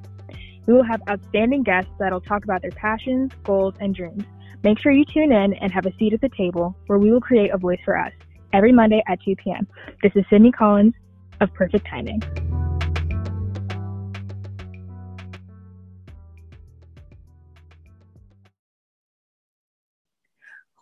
We 0.67 0.75
will 0.75 0.85
have 0.85 1.01
outstanding 1.09 1.63
guests 1.63 1.91
that'll 1.99 2.21
talk 2.21 2.45
about 2.45 2.61
their 2.61 2.71
passions, 2.73 3.33
goals, 3.43 3.73
and 3.81 3.95
dreams. 3.95 4.25
Make 4.63 4.79
sure 4.81 4.93
you 4.93 5.07
tune 5.07 5.33
in 5.33 5.55
and 5.55 5.73
have 5.73 5.87
a 5.87 5.97
seat 5.97 6.13
at 6.13 6.21
the 6.21 6.29
table 6.37 6.77
where 6.89 6.99
we 6.99 7.11
will 7.11 7.23
create 7.23 7.51
a 7.55 7.57
voice 7.57 7.81
for 7.87 7.97
us 7.97 8.13
every 8.53 8.73
Monday 8.73 9.03
at 9.09 9.19
2 9.23 9.35
p.m. 9.37 9.67
This 10.03 10.13
is 10.15 10.27
Sydney 10.29 10.53
Collins 10.53 10.93
of 11.41 11.55
Perfect 11.55 11.87
Timing. 11.87 12.21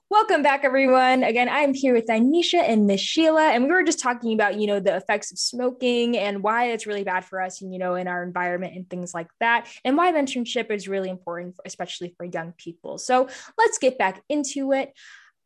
Welcome 0.09 0.43
back, 0.43 0.63
everyone. 0.63 1.25
Again, 1.25 1.49
I'm 1.49 1.75
here 1.75 1.93
with 1.93 2.07
Dinesha 2.07 2.63
and 2.63 2.87
Miss 2.87 3.01
Sheila, 3.01 3.49
and 3.49 3.65
we 3.65 3.71
were 3.71 3.83
just 3.83 3.99
talking 3.99 4.35
about, 4.35 4.55
you 4.55 4.69
know, 4.69 4.79
the 4.79 4.95
effects 4.95 5.33
of 5.33 5.39
smoking 5.39 6.17
and 6.17 6.45
why 6.45 6.67
it's 6.67 6.87
really 6.87 7.03
bad 7.03 7.25
for 7.25 7.43
us, 7.43 7.61
and, 7.61 7.73
you 7.73 7.81
know, 7.81 7.97
in 7.97 8.07
our 8.07 8.23
environment 8.23 8.77
and 8.77 8.89
things 8.89 9.13
like 9.13 9.27
that, 9.41 9.67
and 9.85 9.97
why 9.97 10.13
mentorship 10.13 10.71
is 10.71 10.87
really 10.87 11.11
important, 11.11 11.57
especially 11.65 12.15
for 12.17 12.25
young 12.25 12.55
people. 12.57 12.99
So 12.99 13.29
let's 13.59 13.79
get 13.79 13.99
back 13.99 14.23
into 14.29 14.73
it. 14.73 14.93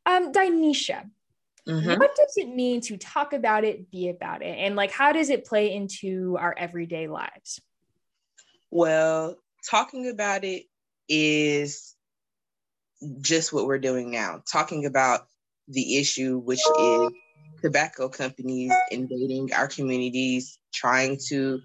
Um, 0.05 0.31
Dinesha, 0.31 1.09
mm-hmm. 1.67 1.99
what 1.99 2.15
does 2.15 2.35
it 2.37 2.55
mean 2.55 2.83
to 2.83 2.99
talk 2.99 3.33
about 3.33 3.65
it, 3.65 3.91
be 3.91 4.11
about 4.11 4.43
it, 4.43 4.59
and 4.59 4.77
like 4.77 4.91
how 4.91 5.13
does 5.13 5.31
it 5.31 5.47
play 5.47 5.73
into 5.75 6.37
our 6.39 6.55
everyday 6.57 7.09
lives? 7.09 7.63
Well, 8.71 9.37
talking 9.71 10.11
about 10.11 10.45
it 10.45 10.65
is 11.09 11.97
just 13.21 13.53
what 13.53 13.67
we're 13.67 13.79
doing 13.79 14.11
now, 14.11 14.43
talking 14.51 14.87
about 14.87 15.27
the 15.69 15.99
issue, 15.99 16.39
which 16.39 16.61
is 16.79 17.11
tobacco 17.63 18.09
companies 18.09 18.73
invading 18.91 19.53
our 19.53 19.69
communities, 19.69 20.59
trying 20.73 21.19
to 21.29 21.61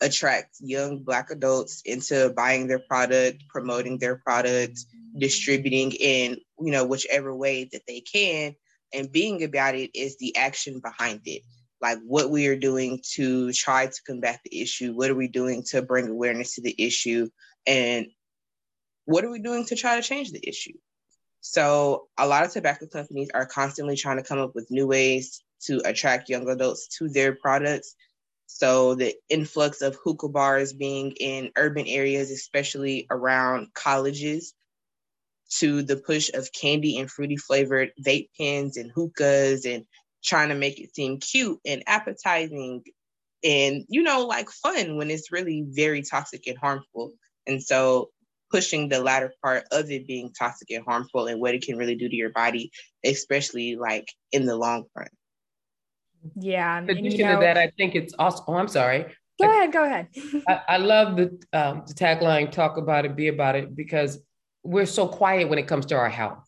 attract 0.00 0.56
young 0.60 1.02
Black 1.02 1.30
adults 1.30 1.82
into 1.84 2.32
buying 2.36 2.66
their 2.66 2.78
product, 2.78 3.44
promoting 3.48 3.98
their 3.98 4.16
product, 4.16 4.78
distributing 5.18 5.92
in, 5.92 6.38
you 6.58 6.72
know, 6.72 6.84
whichever 6.84 7.34
way 7.34 7.68
that 7.72 7.82
they 7.86 8.00
can. 8.00 8.54
And 8.92 9.12
being 9.12 9.44
about 9.44 9.74
it 9.74 9.90
is 9.94 10.16
the 10.18 10.36
action 10.36 10.80
behind 10.80 11.20
it. 11.26 11.42
Like 11.80 11.98
what 12.04 12.30
we 12.30 12.48
are 12.48 12.56
doing 12.56 13.00
to 13.14 13.52
try 13.52 13.86
to 13.86 14.02
combat 14.06 14.40
the 14.44 14.60
issue. 14.60 14.92
What 14.94 15.10
are 15.10 15.14
we 15.14 15.28
doing 15.28 15.64
to 15.70 15.82
bring 15.82 16.08
awareness 16.08 16.54
to 16.54 16.62
the 16.62 16.74
issue? 16.76 17.28
And 17.66 18.06
what 19.04 19.24
are 19.24 19.30
we 19.30 19.40
doing 19.40 19.64
to 19.66 19.76
try 19.76 19.96
to 19.96 20.02
change 20.06 20.32
the 20.32 20.46
issue? 20.46 20.74
So, 21.40 22.08
a 22.18 22.26
lot 22.26 22.44
of 22.44 22.52
tobacco 22.52 22.86
companies 22.86 23.30
are 23.32 23.46
constantly 23.46 23.96
trying 23.96 24.18
to 24.18 24.22
come 24.22 24.38
up 24.38 24.54
with 24.54 24.70
new 24.70 24.86
ways 24.86 25.42
to 25.62 25.80
attract 25.84 26.28
young 26.28 26.48
adults 26.48 26.88
to 26.98 27.08
their 27.08 27.34
products. 27.34 27.94
So, 28.46 28.94
the 28.94 29.14
influx 29.28 29.80
of 29.80 29.96
hookah 30.02 30.28
bars 30.28 30.72
being 30.72 31.12
in 31.12 31.52
urban 31.56 31.86
areas, 31.86 32.30
especially 32.30 33.06
around 33.10 33.72
colleges, 33.74 34.54
to 35.58 35.82
the 35.82 35.96
push 35.96 36.30
of 36.32 36.52
candy 36.52 36.98
and 36.98 37.10
fruity 37.10 37.36
flavored 37.36 37.90
vape 38.04 38.28
pens 38.38 38.76
and 38.76 38.90
hookahs 38.90 39.64
and 39.64 39.84
trying 40.22 40.50
to 40.50 40.54
make 40.54 40.78
it 40.80 40.94
seem 40.94 41.18
cute 41.18 41.58
and 41.64 41.82
appetizing 41.86 42.82
and, 43.42 43.84
you 43.88 44.02
know, 44.02 44.26
like 44.26 44.50
fun 44.50 44.96
when 44.96 45.10
it's 45.10 45.32
really 45.32 45.64
very 45.66 46.02
toxic 46.02 46.46
and 46.46 46.58
harmful. 46.58 47.12
And 47.46 47.62
so 47.62 48.10
pushing 48.50 48.88
the 48.88 49.00
latter 49.00 49.32
part 49.42 49.64
of 49.70 49.90
it 49.90 50.06
being 50.06 50.32
toxic 50.32 50.70
and 50.70 50.84
harmful 50.84 51.26
and 51.26 51.40
what 51.40 51.54
it 51.54 51.62
can 51.62 51.76
really 51.76 51.94
do 51.94 52.08
to 52.08 52.16
your 52.16 52.30
body, 52.30 52.70
especially 53.04 53.76
like 53.76 54.08
in 54.32 54.46
the 54.46 54.56
long 54.56 54.84
run. 54.96 55.08
Yeah. 56.36 56.78
In 56.78 56.90
addition 56.90 57.18
you 57.18 57.24
know, 57.24 57.36
to 57.36 57.40
that, 57.40 57.56
I 57.56 57.72
think 57.78 57.94
it's 57.94 58.14
also, 58.18 58.44
oh, 58.48 58.54
I'm 58.54 58.68
sorry. 58.68 59.06
Go 59.40 59.48
I, 59.48 59.56
ahead, 59.56 59.72
go 59.72 59.84
ahead. 59.84 60.08
I, 60.48 60.60
I, 60.68 60.76
love 60.76 61.16
the, 61.16 61.24
um, 61.52 61.84
the 61.86 61.94
tagline, 61.94 62.50
talk 62.50 62.76
about 62.76 63.04
it, 63.04 63.16
be 63.16 63.28
about 63.28 63.56
it, 63.56 63.74
because 63.74 64.18
we're 64.62 64.86
so 64.86 65.06
quiet 65.08 65.48
when 65.48 65.58
it 65.58 65.66
comes 65.66 65.86
to 65.86 65.96
our 65.96 66.10
health. 66.10 66.46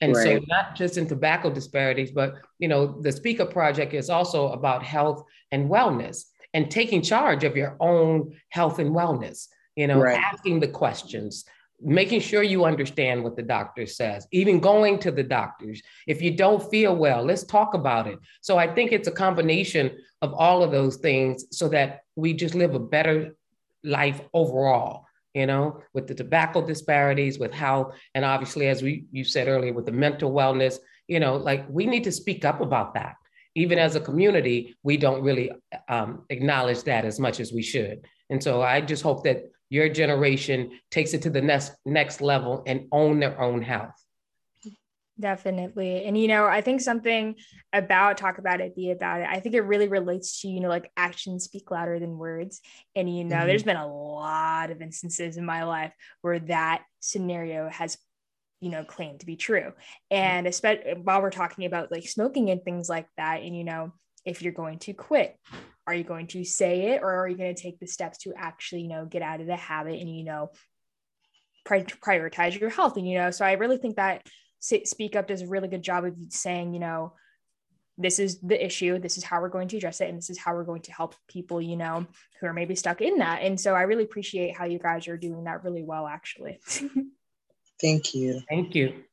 And 0.00 0.14
right. 0.14 0.24
so 0.24 0.44
not 0.46 0.76
just 0.76 0.96
in 0.96 1.06
tobacco 1.06 1.50
disparities, 1.50 2.12
but 2.12 2.36
you 2.58 2.68
know, 2.68 3.00
the 3.02 3.12
Speak 3.12 3.40
Up 3.40 3.52
Project 3.52 3.92
is 3.92 4.08
also 4.08 4.48
about 4.52 4.82
health 4.82 5.24
and 5.52 5.68
wellness 5.68 6.24
and 6.54 6.70
taking 6.70 7.02
charge 7.02 7.44
of 7.44 7.56
your 7.56 7.76
own 7.80 8.34
health 8.50 8.78
and 8.78 8.90
wellness 8.90 9.48
you 9.76 9.86
know, 9.86 10.00
right. 10.00 10.18
asking 10.18 10.60
the 10.60 10.68
questions, 10.68 11.44
making 11.80 12.20
sure 12.20 12.42
you 12.42 12.64
understand 12.64 13.22
what 13.22 13.36
the 13.36 13.42
doctor 13.42 13.86
says, 13.86 14.26
even 14.32 14.60
going 14.60 14.98
to 14.98 15.10
the 15.10 15.22
doctors. 15.22 15.82
If 16.06 16.20
you 16.20 16.36
don't 16.36 16.68
feel 16.70 16.94
well, 16.94 17.24
let's 17.24 17.44
talk 17.44 17.74
about 17.74 18.06
it. 18.06 18.18
So 18.40 18.58
I 18.58 18.72
think 18.72 18.92
it's 18.92 19.08
a 19.08 19.12
combination 19.12 19.92
of 20.22 20.34
all 20.34 20.62
of 20.62 20.70
those 20.70 20.96
things 20.96 21.46
so 21.50 21.68
that 21.68 22.00
we 22.16 22.34
just 22.34 22.54
live 22.54 22.74
a 22.74 22.80
better 22.80 23.34
life 23.82 24.20
overall 24.34 25.06
you 25.34 25.46
know 25.46 25.80
with 25.94 26.06
the 26.06 26.14
tobacco 26.14 26.64
disparities 26.64 27.38
with 27.38 27.52
how 27.52 27.92
and 28.14 28.24
obviously 28.24 28.68
as 28.68 28.82
we 28.82 29.06
you 29.12 29.24
said 29.24 29.48
earlier 29.48 29.72
with 29.72 29.86
the 29.86 29.92
mental 29.92 30.32
wellness 30.32 30.78
you 31.08 31.20
know 31.20 31.36
like 31.36 31.64
we 31.68 31.86
need 31.86 32.04
to 32.04 32.12
speak 32.12 32.44
up 32.44 32.60
about 32.60 32.94
that 32.94 33.14
even 33.54 33.78
as 33.78 33.96
a 33.96 34.00
community 34.00 34.76
we 34.82 34.96
don't 34.96 35.22
really 35.22 35.50
um, 35.88 36.24
acknowledge 36.30 36.82
that 36.82 37.04
as 37.04 37.18
much 37.18 37.40
as 37.40 37.52
we 37.52 37.62
should 37.62 38.04
and 38.28 38.42
so 38.42 38.60
i 38.60 38.80
just 38.80 39.02
hope 39.02 39.24
that 39.24 39.50
your 39.70 39.88
generation 39.88 40.72
takes 40.90 41.14
it 41.14 41.22
to 41.22 41.30
the 41.30 41.40
next 41.40 41.72
next 41.86 42.20
level 42.20 42.62
and 42.66 42.86
own 42.92 43.20
their 43.20 43.40
own 43.40 43.62
health 43.62 43.94
definitely. 45.20 46.04
And 46.04 46.18
you 46.18 46.28
know 46.28 46.46
i 46.46 46.60
think 46.60 46.80
something 46.80 47.36
about 47.72 48.16
talk 48.16 48.38
about 48.38 48.60
it 48.60 48.74
be 48.74 48.90
about 48.90 49.20
it 49.20 49.28
i 49.30 49.38
think 49.38 49.54
it 49.54 49.60
really 49.60 49.86
relates 49.86 50.40
to 50.40 50.48
you 50.48 50.60
know 50.60 50.68
like 50.68 50.90
actions 50.96 51.44
speak 51.44 51.70
louder 51.70 51.98
than 51.98 52.18
words. 52.18 52.60
And 52.96 53.14
you 53.14 53.24
know 53.24 53.36
mm-hmm. 53.36 53.46
there's 53.46 53.62
been 53.62 53.76
a 53.76 53.86
lot 53.86 54.70
of 54.70 54.82
instances 54.82 55.36
in 55.36 55.44
my 55.44 55.64
life 55.64 55.92
where 56.22 56.40
that 56.40 56.82
scenario 57.00 57.68
has 57.68 57.98
you 58.60 58.70
know 58.70 58.84
claimed 58.84 59.20
to 59.20 59.26
be 59.26 59.36
true. 59.36 59.72
And 60.10 60.46
especially 60.46 60.94
while 61.02 61.22
we're 61.22 61.30
talking 61.30 61.66
about 61.66 61.92
like 61.92 62.08
smoking 62.08 62.50
and 62.50 62.64
things 62.64 62.88
like 62.88 63.06
that 63.16 63.42
and 63.42 63.56
you 63.56 63.64
know 63.64 63.92
if 64.24 64.42
you're 64.42 64.52
going 64.52 64.78
to 64.80 64.92
quit 64.92 65.38
are 65.90 65.94
you 65.94 66.04
going 66.04 66.28
to 66.28 66.44
say 66.44 66.92
it 66.92 67.02
or 67.02 67.12
are 67.12 67.28
you 67.28 67.36
going 67.36 67.52
to 67.52 67.60
take 67.60 67.80
the 67.80 67.86
steps 67.86 68.18
to 68.18 68.32
actually 68.36 68.82
you 68.82 68.88
know 68.88 69.04
get 69.04 69.22
out 69.22 69.40
of 69.40 69.46
the 69.48 69.56
habit 69.56 69.98
and 69.98 70.08
you 70.08 70.24
know 70.24 70.50
pri- 71.64 71.82
prioritize 71.82 72.58
your 72.58 72.70
health? 72.70 72.96
And 72.96 73.08
you 73.08 73.18
know 73.18 73.30
so 73.32 73.44
i 73.44 73.52
really 73.52 73.76
think 73.76 73.96
that 73.96 74.26
speak 74.60 75.16
up 75.16 75.26
does 75.26 75.42
a 75.42 75.48
really 75.48 75.68
good 75.68 75.82
job 75.82 76.04
of 76.04 76.14
saying 76.28 76.74
you 76.74 76.80
know 76.80 77.14
this 77.98 78.18
is 78.18 78.38
the 78.40 78.64
issue 78.64 78.98
this 78.98 79.18
is 79.18 79.24
how 79.24 79.40
we're 79.40 79.48
going 79.48 79.68
to 79.68 79.76
address 79.76 80.00
it 80.00 80.08
and 80.08 80.16
this 80.16 80.30
is 80.30 80.38
how 80.38 80.54
we're 80.54 80.64
going 80.64 80.82
to 80.82 80.92
help 80.92 81.14
people 81.28 81.60
you 81.60 81.76
know 81.76 82.06
who 82.40 82.46
are 82.46 82.52
maybe 82.52 82.74
stuck 82.74 83.00
in 83.00 83.18
that. 83.18 83.42
And 83.42 83.60
so 83.60 83.74
i 83.74 83.82
really 83.82 84.04
appreciate 84.04 84.56
how 84.56 84.66
you 84.66 84.78
guys 84.78 85.08
are 85.08 85.16
doing 85.16 85.44
that 85.44 85.64
really 85.64 85.82
well 85.82 86.06
actually. 86.06 86.60
Thank 87.80 88.14
you. 88.14 88.42
Thank 88.48 88.74
you. 88.74 89.04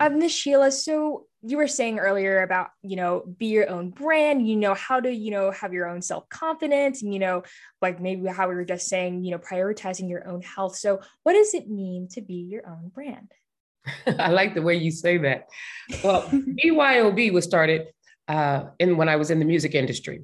Um, 0.00 0.18
Miss 0.18 0.32
Sheila, 0.32 0.72
so 0.72 1.26
you 1.46 1.58
were 1.58 1.68
saying 1.68 1.98
earlier 1.98 2.42
about, 2.42 2.70
you 2.82 2.96
know, 2.96 3.22
be 3.38 3.46
your 3.46 3.68
own 3.68 3.90
brand, 3.90 4.48
you 4.48 4.56
know, 4.56 4.72
how 4.72 4.98
to, 4.98 5.12
you 5.12 5.30
know, 5.30 5.50
have 5.50 5.74
your 5.74 5.86
own 5.86 6.00
self-confidence 6.00 7.02
and, 7.02 7.12
you 7.12 7.20
know, 7.20 7.42
like 7.82 8.00
maybe 8.00 8.26
how 8.28 8.48
we 8.48 8.54
were 8.54 8.64
just 8.64 8.88
saying, 8.88 9.22
you 9.22 9.30
know, 9.30 9.38
prioritizing 9.38 10.08
your 10.08 10.26
own 10.26 10.40
health. 10.40 10.76
So 10.76 11.00
what 11.22 11.34
does 11.34 11.52
it 11.52 11.68
mean 11.68 12.08
to 12.12 12.22
be 12.22 12.34
your 12.34 12.66
own 12.66 12.88
brand? 12.88 13.30
I 14.18 14.30
like 14.30 14.54
the 14.54 14.62
way 14.62 14.76
you 14.76 14.90
say 14.90 15.18
that. 15.18 15.48
Well, 16.02 16.22
BYOB 16.64 17.32
was 17.32 17.44
started 17.44 17.88
uh, 18.26 18.64
in 18.78 18.96
when 18.96 19.10
I 19.10 19.16
was 19.16 19.30
in 19.30 19.38
the 19.38 19.44
music 19.44 19.74
industry. 19.74 20.22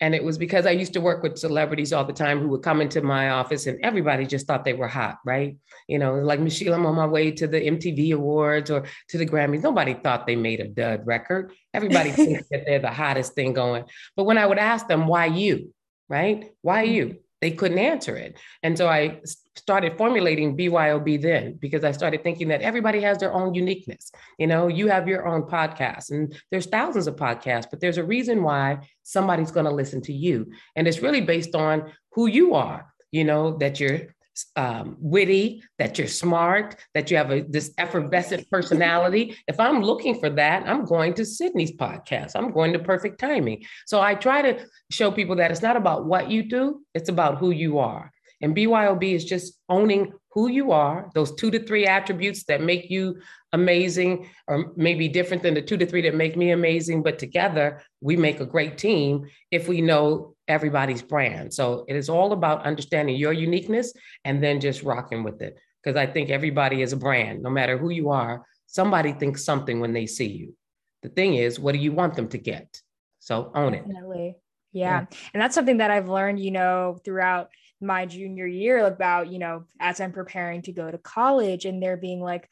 And 0.00 0.14
it 0.14 0.24
was 0.24 0.38
because 0.38 0.66
I 0.66 0.70
used 0.70 0.94
to 0.94 1.00
work 1.00 1.22
with 1.22 1.38
celebrities 1.38 1.92
all 1.92 2.04
the 2.04 2.12
time 2.12 2.40
who 2.40 2.48
would 2.48 2.62
come 2.62 2.80
into 2.80 3.02
my 3.02 3.30
office 3.30 3.66
and 3.66 3.78
everybody 3.84 4.26
just 4.26 4.46
thought 4.46 4.64
they 4.64 4.72
were 4.72 4.88
hot, 4.88 5.18
right? 5.24 5.56
You 5.88 5.98
know, 5.98 6.14
like 6.14 6.40
Michelle, 6.40 6.74
I'm 6.74 6.86
on 6.86 6.96
my 6.96 7.06
way 7.06 7.30
to 7.32 7.46
the 7.46 7.60
MTV 7.60 8.14
Awards 8.14 8.70
or 8.70 8.84
to 9.08 9.18
the 9.18 9.26
Grammys. 9.26 9.62
Nobody 9.62 9.94
thought 9.94 10.26
they 10.26 10.36
made 10.36 10.60
a 10.60 10.68
dud 10.68 11.06
record. 11.06 11.52
Everybody 11.72 12.10
thinks 12.12 12.48
that 12.50 12.64
they're 12.66 12.80
the 12.80 12.90
hottest 12.90 13.34
thing 13.34 13.52
going. 13.52 13.84
But 14.16 14.24
when 14.24 14.38
I 14.38 14.46
would 14.46 14.58
ask 14.58 14.88
them, 14.88 15.06
why 15.06 15.26
you, 15.26 15.72
right? 16.08 16.52
Why 16.62 16.84
mm-hmm. 16.84 16.94
you? 16.94 17.18
They 17.42 17.50
couldn't 17.50 17.78
answer 17.78 18.16
it. 18.16 18.38
And 18.62 18.78
so 18.78 18.88
I 18.88 19.20
started 19.56 19.98
formulating 19.98 20.56
BYOB 20.56 21.20
then 21.20 21.54
because 21.60 21.82
I 21.82 21.90
started 21.90 22.22
thinking 22.22 22.48
that 22.48 22.62
everybody 22.62 23.00
has 23.00 23.18
their 23.18 23.34
own 23.34 23.52
uniqueness. 23.52 24.12
You 24.38 24.46
know, 24.46 24.68
you 24.68 24.86
have 24.86 25.08
your 25.08 25.26
own 25.26 25.42
podcast 25.42 26.12
and 26.12 26.40
there's 26.52 26.66
thousands 26.66 27.08
of 27.08 27.16
podcasts, 27.16 27.66
but 27.68 27.80
there's 27.80 27.98
a 27.98 28.04
reason 28.04 28.44
why 28.44 28.88
somebody's 29.02 29.50
going 29.50 29.66
to 29.66 29.74
listen 29.74 30.00
to 30.02 30.12
you. 30.12 30.52
And 30.76 30.86
it's 30.86 31.02
really 31.02 31.20
based 31.20 31.56
on 31.56 31.92
who 32.12 32.28
you 32.28 32.54
are, 32.54 32.86
you 33.10 33.24
know, 33.24 33.58
that 33.58 33.80
you're 33.80 34.14
um, 34.56 34.96
witty, 34.98 35.62
that 35.78 35.98
you're 35.98 36.08
smart, 36.08 36.76
that 36.94 37.10
you 37.10 37.16
have 37.16 37.30
a, 37.30 37.42
this 37.42 37.72
effervescent 37.78 38.50
personality. 38.50 39.36
if 39.48 39.58
I'm 39.60 39.82
looking 39.82 40.18
for 40.18 40.30
that, 40.30 40.66
I'm 40.66 40.84
going 40.84 41.14
to 41.14 41.24
Sydney's 41.24 41.72
podcast. 41.72 42.32
I'm 42.34 42.52
going 42.52 42.72
to 42.72 42.78
Perfect 42.78 43.18
Timing. 43.18 43.64
So 43.86 44.00
I 44.00 44.14
try 44.14 44.42
to 44.42 44.66
show 44.90 45.10
people 45.10 45.36
that 45.36 45.50
it's 45.50 45.62
not 45.62 45.76
about 45.76 46.06
what 46.06 46.30
you 46.30 46.42
do, 46.42 46.82
it's 46.94 47.08
about 47.08 47.38
who 47.38 47.50
you 47.50 47.78
are. 47.78 48.10
And 48.40 48.56
BYOB 48.56 49.14
is 49.14 49.24
just 49.24 49.58
owning 49.68 50.12
who 50.32 50.48
you 50.48 50.72
are, 50.72 51.10
those 51.14 51.34
two 51.34 51.50
to 51.50 51.64
three 51.64 51.86
attributes 51.86 52.44
that 52.44 52.60
make 52.60 52.90
you 52.90 53.20
amazing, 53.52 54.28
or 54.48 54.72
maybe 54.76 55.08
different 55.08 55.42
than 55.42 55.54
the 55.54 55.62
two 55.62 55.76
to 55.76 55.86
three 55.86 56.02
that 56.02 56.14
make 56.14 56.36
me 56.36 56.50
amazing, 56.50 57.02
but 57.02 57.18
together 57.18 57.82
we 58.00 58.16
make 58.16 58.40
a 58.40 58.46
great 58.46 58.78
team 58.78 59.26
if 59.50 59.68
we 59.68 59.80
know 59.80 60.34
everybody's 60.52 61.02
brand. 61.02 61.52
So 61.52 61.84
it 61.88 61.96
is 61.96 62.08
all 62.08 62.32
about 62.32 62.66
understanding 62.66 63.16
your 63.16 63.32
uniqueness 63.32 63.92
and 64.24 64.42
then 64.42 64.60
just 64.60 64.82
rocking 64.82 65.24
with 65.24 65.40
it. 65.40 65.58
Because 65.82 65.96
I 65.96 66.06
think 66.06 66.30
everybody 66.30 66.82
is 66.82 66.92
a 66.92 66.96
brand, 66.96 67.42
no 67.42 67.50
matter 67.50 67.76
who 67.76 67.90
you 67.90 68.10
are, 68.10 68.44
somebody 68.66 69.12
thinks 69.12 69.44
something 69.44 69.80
when 69.80 69.92
they 69.92 70.06
see 70.06 70.28
you. 70.28 70.54
The 71.02 71.08
thing 71.08 71.34
is, 71.34 71.58
what 71.58 71.72
do 71.72 71.78
you 71.78 71.92
want 71.92 72.14
them 72.14 72.28
to 72.28 72.38
get? 72.38 72.80
So 73.18 73.50
own 73.54 73.74
it. 73.74 73.84
Definitely. 73.86 74.36
Yeah. 74.72 75.00
yeah. 75.00 75.18
And 75.34 75.42
that's 75.42 75.54
something 75.54 75.78
that 75.78 75.90
I've 75.90 76.08
learned, 76.08 76.38
you 76.38 76.52
know, 76.52 76.98
throughout 77.04 77.48
my 77.80 78.06
junior 78.06 78.46
year 78.46 78.86
about, 78.86 79.32
you 79.32 79.38
know, 79.38 79.64
as 79.80 80.00
I'm 80.00 80.12
preparing 80.12 80.62
to 80.62 80.72
go 80.72 80.90
to 80.90 80.98
college 80.98 81.64
and 81.64 81.82
they're 81.82 81.96
being 81.96 82.20
like, 82.20 82.48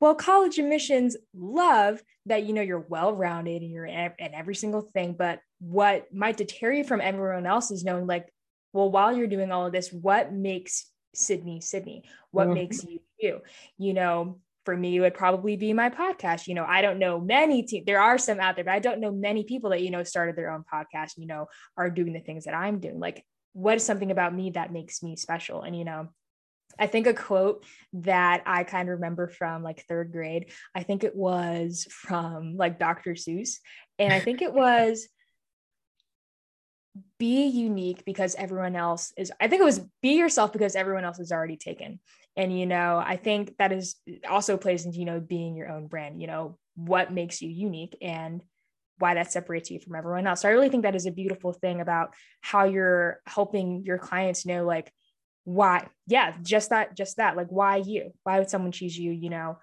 well, 0.00 0.14
college 0.14 0.58
admissions 0.58 1.16
love 1.34 2.02
that, 2.26 2.44
you 2.44 2.52
know, 2.52 2.60
you're 2.60 2.86
well 2.88 3.14
rounded 3.14 3.62
and 3.62 3.70
you're 3.70 3.86
in 3.86 4.12
every 4.20 4.54
single 4.54 4.82
thing. 4.82 5.14
But 5.18 5.40
what 5.64 6.12
might 6.12 6.36
deter 6.36 6.72
you 6.72 6.84
from 6.84 7.00
everyone 7.00 7.46
else 7.46 7.70
is 7.70 7.84
knowing, 7.84 8.06
like, 8.06 8.28
well, 8.72 8.90
while 8.90 9.16
you're 9.16 9.26
doing 9.26 9.50
all 9.50 9.66
of 9.66 9.72
this, 9.72 9.92
what 9.92 10.32
makes 10.32 10.90
Sydney 11.14 11.60
Sydney? 11.60 12.04
What 12.32 12.46
mm-hmm. 12.46 12.54
makes 12.54 12.84
you 12.84 13.00
you? 13.18 13.40
You 13.78 13.94
know, 13.94 14.40
for 14.64 14.76
me, 14.76 14.96
it 14.96 15.00
would 15.00 15.14
probably 15.14 15.56
be 15.56 15.72
my 15.72 15.90
podcast. 15.90 16.46
You 16.46 16.54
know, 16.54 16.64
I 16.64 16.82
don't 16.82 16.98
know 16.98 17.20
many, 17.20 17.62
te- 17.62 17.84
there 17.86 18.00
are 18.00 18.18
some 18.18 18.40
out 18.40 18.56
there, 18.56 18.64
but 18.64 18.74
I 18.74 18.78
don't 18.78 19.00
know 19.00 19.12
many 19.12 19.44
people 19.44 19.70
that, 19.70 19.82
you 19.82 19.90
know, 19.90 20.02
started 20.02 20.36
their 20.36 20.50
own 20.50 20.64
podcast, 20.70 21.12
you 21.16 21.26
know, 21.26 21.46
are 21.76 21.90
doing 21.90 22.12
the 22.12 22.20
things 22.20 22.44
that 22.44 22.54
I'm 22.54 22.80
doing. 22.80 22.98
Like, 22.98 23.24
what 23.52 23.76
is 23.76 23.84
something 23.84 24.10
about 24.10 24.34
me 24.34 24.50
that 24.50 24.72
makes 24.72 25.02
me 25.02 25.16
special? 25.16 25.62
And, 25.62 25.76
you 25.76 25.84
know, 25.84 26.08
I 26.78 26.86
think 26.86 27.06
a 27.06 27.14
quote 27.14 27.64
that 27.92 28.42
I 28.46 28.64
kind 28.64 28.88
of 28.88 28.94
remember 28.94 29.28
from 29.28 29.62
like 29.62 29.84
third 29.86 30.12
grade, 30.12 30.50
I 30.74 30.82
think 30.82 31.04
it 31.04 31.14
was 31.14 31.86
from 31.90 32.56
like 32.56 32.78
Dr. 32.78 33.12
Seuss. 33.12 33.58
And 33.98 34.12
I 34.12 34.18
think 34.18 34.42
it 34.42 34.52
was 34.54 35.08
be 37.18 37.46
unique 37.46 38.04
because 38.04 38.34
everyone 38.36 38.76
else 38.76 39.12
is, 39.16 39.32
I 39.40 39.48
think 39.48 39.60
it 39.60 39.64
was 39.64 39.80
be 40.02 40.14
yourself 40.14 40.52
because 40.52 40.76
everyone 40.76 41.04
else 41.04 41.18
is 41.18 41.32
already 41.32 41.56
taken. 41.56 42.00
And, 42.36 42.56
you 42.56 42.66
know, 42.66 43.02
I 43.04 43.16
think 43.16 43.56
that 43.58 43.72
is 43.72 43.96
also 44.28 44.56
plays 44.56 44.86
into, 44.86 44.98
you 44.98 45.04
know, 45.04 45.20
being 45.20 45.56
your 45.56 45.70
own 45.70 45.86
brand, 45.86 46.20
you 46.20 46.26
know, 46.26 46.58
what 46.76 47.12
makes 47.12 47.40
you 47.42 47.48
unique 47.48 47.96
and 48.00 48.42
why 48.98 49.14
that 49.14 49.32
separates 49.32 49.70
you 49.70 49.80
from 49.80 49.96
everyone 49.96 50.26
else. 50.26 50.42
So 50.42 50.48
I 50.48 50.52
really 50.52 50.68
think 50.68 50.84
that 50.84 50.94
is 50.94 51.06
a 51.06 51.12
beautiful 51.12 51.52
thing 51.52 51.80
about 51.80 52.14
how 52.40 52.64
you're 52.64 53.20
helping 53.26 53.84
your 53.84 53.98
clients 53.98 54.46
know, 54.46 54.64
like, 54.64 54.92
why, 55.44 55.88
yeah, 56.06 56.34
just 56.42 56.70
that, 56.70 56.96
just 56.96 57.16
that, 57.18 57.36
like, 57.36 57.48
why 57.48 57.76
you? 57.76 58.12
Why 58.22 58.38
would 58.38 58.50
someone 58.50 58.72
choose 58.72 58.96
you, 58.96 59.10
you 59.12 59.30
know, 59.30 59.58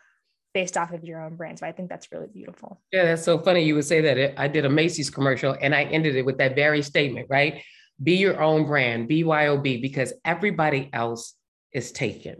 based 0.54 0.78
off 0.78 0.92
of 0.92 1.04
your 1.04 1.22
own 1.22 1.36
brand? 1.36 1.60
So 1.60 1.68
I 1.68 1.72
think 1.72 1.90
that's 1.90 2.12
really 2.12 2.28
beautiful. 2.28 2.82
Yeah, 2.92 3.06
that's 3.06 3.24
so 3.24 3.40
funny. 3.40 3.64
You 3.64 3.76
would 3.76 3.86
say 3.86 4.02
that. 4.02 4.40
I 4.40 4.48
did 4.48 4.66
a 4.66 4.70
Macy's 4.70 5.10
commercial 5.10 5.56
and 5.60 5.74
I 5.74 5.84
ended 5.84 6.16
it 6.16 6.26
with 6.26 6.38
that 6.38 6.56
very 6.56 6.82
statement, 6.82 7.28
right? 7.30 7.64
Be 8.02 8.16
your 8.18 8.42
own 8.42 8.66
brand, 8.66 9.10
BYOB, 9.10 9.82
because 9.82 10.14
everybody 10.26 10.90
else 10.94 11.36
is 11.74 11.92
taken. 11.92 12.38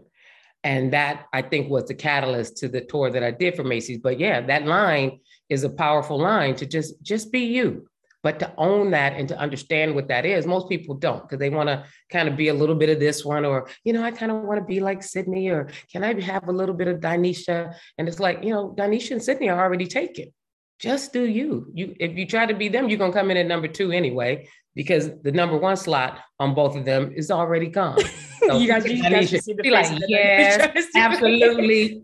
And 0.64 0.92
that 0.92 1.26
I 1.32 1.42
think 1.42 1.70
was 1.70 1.88
the 1.88 1.94
catalyst 1.94 2.58
to 2.58 2.68
the 2.68 2.82
tour 2.82 3.10
that 3.10 3.22
I 3.22 3.32
did 3.32 3.56
for 3.56 3.64
Macy's. 3.64 3.98
But 3.98 4.20
yeah, 4.20 4.40
that 4.42 4.66
line 4.66 5.18
is 5.48 5.64
a 5.64 5.70
powerful 5.70 6.18
line 6.18 6.54
to 6.56 6.66
just 6.66 7.02
just 7.02 7.32
be 7.32 7.40
you. 7.40 7.88
But 8.22 8.38
to 8.38 8.52
own 8.56 8.92
that 8.92 9.14
and 9.14 9.28
to 9.28 9.38
understand 9.38 9.94
what 9.94 10.08
that 10.08 10.24
is, 10.24 10.46
most 10.46 10.68
people 10.68 10.94
don't 10.94 11.22
because 11.22 11.38
they 11.38 11.50
want 11.50 11.68
to 11.68 11.84
kind 12.10 12.28
of 12.28 12.36
be 12.36 12.48
a 12.48 12.54
little 12.54 12.76
bit 12.76 12.88
of 12.88 13.00
this 13.00 13.24
one, 13.24 13.44
or 13.44 13.68
you 13.84 13.92
know, 13.92 14.02
I 14.02 14.10
kind 14.12 14.30
of 14.30 14.42
want 14.42 14.60
to 14.60 14.64
be 14.64 14.80
like 14.80 15.02
Sydney, 15.02 15.48
or 15.48 15.68
can 15.90 16.04
I 16.04 16.20
have 16.20 16.48
a 16.48 16.52
little 16.52 16.74
bit 16.74 16.88
of 16.88 17.00
Dinesha? 17.00 17.74
And 17.98 18.08
it's 18.08 18.20
like, 18.20 18.44
you 18.44 18.50
know, 18.50 18.74
Dinesha 18.78 19.12
and 19.12 19.22
Sydney 19.22 19.48
are 19.48 19.60
already 19.60 19.86
taken. 19.86 20.32
Just 20.78 21.12
do 21.12 21.24
you. 21.24 21.70
You 21.74 21.94
if 21.98 22.16
you 22.16 22.26
try 22.26 22.46
to 22.46 22.54
be 22.54 22.68
them, 22.68 22.88
you're 22.88 22.98
gonna 22.98 23.12
come 23.12 23.30
in 23.30 23.36
at 23.36 23.46
number 23.46 23.68
two 23.68 23.92
anyway 23.92 24.48
because 24.74 25.10
the 25.22 25.32
number 25.32 25.56
one 25.56 25.76
slot 25.76 26.18
on 26.40 26.54
both 26.54 26.76
of 26.76 26.84
them 26.84 27.12
is 27.14 27.30
already 27.30 27.68
gone. 27.68 27.98
So 28.44 28.58
you 28.58 28.66
guys, 28.66 28.84
you 28.84 29.00
guys 29.00 29.30
be 29.30 29.70
like, 29.70 29.86
yes, 30.08 30.88
absolutely. 30.96 32.02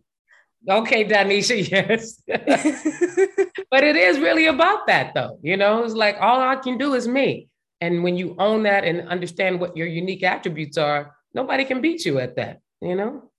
Okay, 0.68 1.04
Dinesha, 1.04 1.70
yes. 1.70 2.22
but 3.70 3.84
it 3.84 3.96
is 3.96 4.18
really 4.18 4.46
about 4.46 4.86
that, 4.86 5.14
though. 5.14 5.38
You 5.42 5.56
know, 5.56 5.84
it's 5.84 5.94
like 5.94 6.16
all 6.20 6.40
I 6.40 6.56
can 6.56 6.76
do 6.76 6.94
is 6.94 7.08
me. 7.08 7.48
And 7.80 8.02
when 8.02 8.16
you 8.16 8.34
own 8.38 8.64
that 8.64 8.84
and 8.84 9.08
understand 9.08 9.60
what 9.60 9.76
your 9.76 9.86
unique 9.86 10.22
attributes 10.22 10.76
are, 10.76 11.14
nobody 11.32 11.64
can 11.64 11.80
beat 11.80 12.04
you 12.04 12.18
at 12.18 12.36
that, 12.36 12.60
you 12.82 12.96
know? 12.96 13.30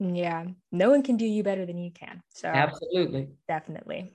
Yeah, 0.00 0.46
no 0.72 0.90
one 0.90 1.02
can 1.02 1.16
do 1.16 1.24
you 1.24 1.42
better 1.42 1.64
than 1.64 1.78
you 1.78 1.92
can. 1.92 2.20
So, 2.34 2.48
absolutely. 2.48 3.28
Definitely. 3.46 4.12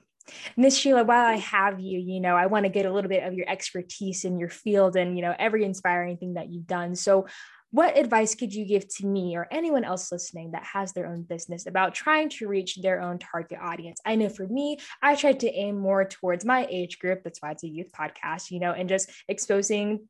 Miss 0.56 0.76
Sheila, 0.76 1.04
while 1.04 1.26
I 1.26 1.36
have 1.36 1.80
you, 1.80 1.98
you 1.98 2.20
know, 2.20 2.36
I 2.36 2.46
want 2.46 2.64
to 2.64 2.70
get 2.70 2.86
a 2.86 2.92
little 2.92 3.08
bit 3.08 3.24
of 3.24 3.34
your 3.34 3.48
expertise 3.48 4.24
in 4.24 4.38
your 4.38 4.50
field 4.50 4.96
and, 4.96 5.16
you 5.16 5.22
know, 5.22 5.34
every 5.38 5.64
inspiring 5.64 6.18
thing 6.18 6.34
that 6.34 6.50
you've 6.50 6.66
done. 6.66 6.94
So, 6.94 7.26
what 7.72 7.96
advice 7.96 8.34
could 8.34 8.52
you 8.52 8.64
give 8.64 8.88
to 8.96 9.06
me 9.06 9.36
or 9.36 9.46
anyone 9.50 9.84
else 9.84 10.10
listening 10.10 10.52
that 10.52 10.64
has 10.64 10.92
their 10.92 11.06
own 11.06 11.22
business 11.22 11.66
about 11.66 11.94
trying 11.94 12.28
to 12.28 12.48
reach 12.48 12.76
their 12.76 13.00
own 13.00 13.18
target 13.18 13.58
audience? 13.60 14.00
I 14.04 14.16
know 14.16 14.28
for 14.28 14.46
me, 14.46 14.78
I 15.02 15.14
tried 15.14 15.40
to 15.40 15.52
aim 15.52 15.78
more 15.78 16.04
towards 16.04 16.44
my 16.44 16.66
age 16.68 16.98
group. 16.98 17.22
That's 17.22 17.40
why 17.40 17.52
it's 17.52 17.64
a 17.64 17.68
youth 17.68 17.90
podcast, 17.92 18.50
you 18.50 18.58
know, 18.58 18.72
and 18.72 18.88
just 18.88 19.10
exposing 19.28 20.08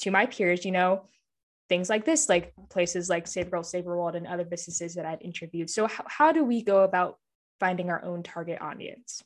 to 0.00 0.10
my 0.10 0.26
peers, 0.26 0.64
you 0.64 0.72
know, 0.72 1.08
things 1.68 1.88
like 1.88 2.04
this, 2.04 2.28
like 2.28 2.52
places 2.70 3.08
like 3.08 3.26
Save 3.26 3.50
Girl, 3.50 3.62
Save 3.62 3.84
World, 3.84 4.14
and 4.14 4.26
other 4.26 4.44
businesses 4.44 4.94
that 4.94 5.06
I've 5.06 5.22
interviewed. 5.22 5.70
So, 5.70 5.86
how, 5.86 6.04
how 6.06 6.32
do 6.32 6.44
we 6.44 6.62
go 6.62 6.82
about 6.82 7.16
finding 7.60 7.88
our 7.88 8.04
own 8.04 8.22
target 8.22 8.60
audience? 8.60 9.22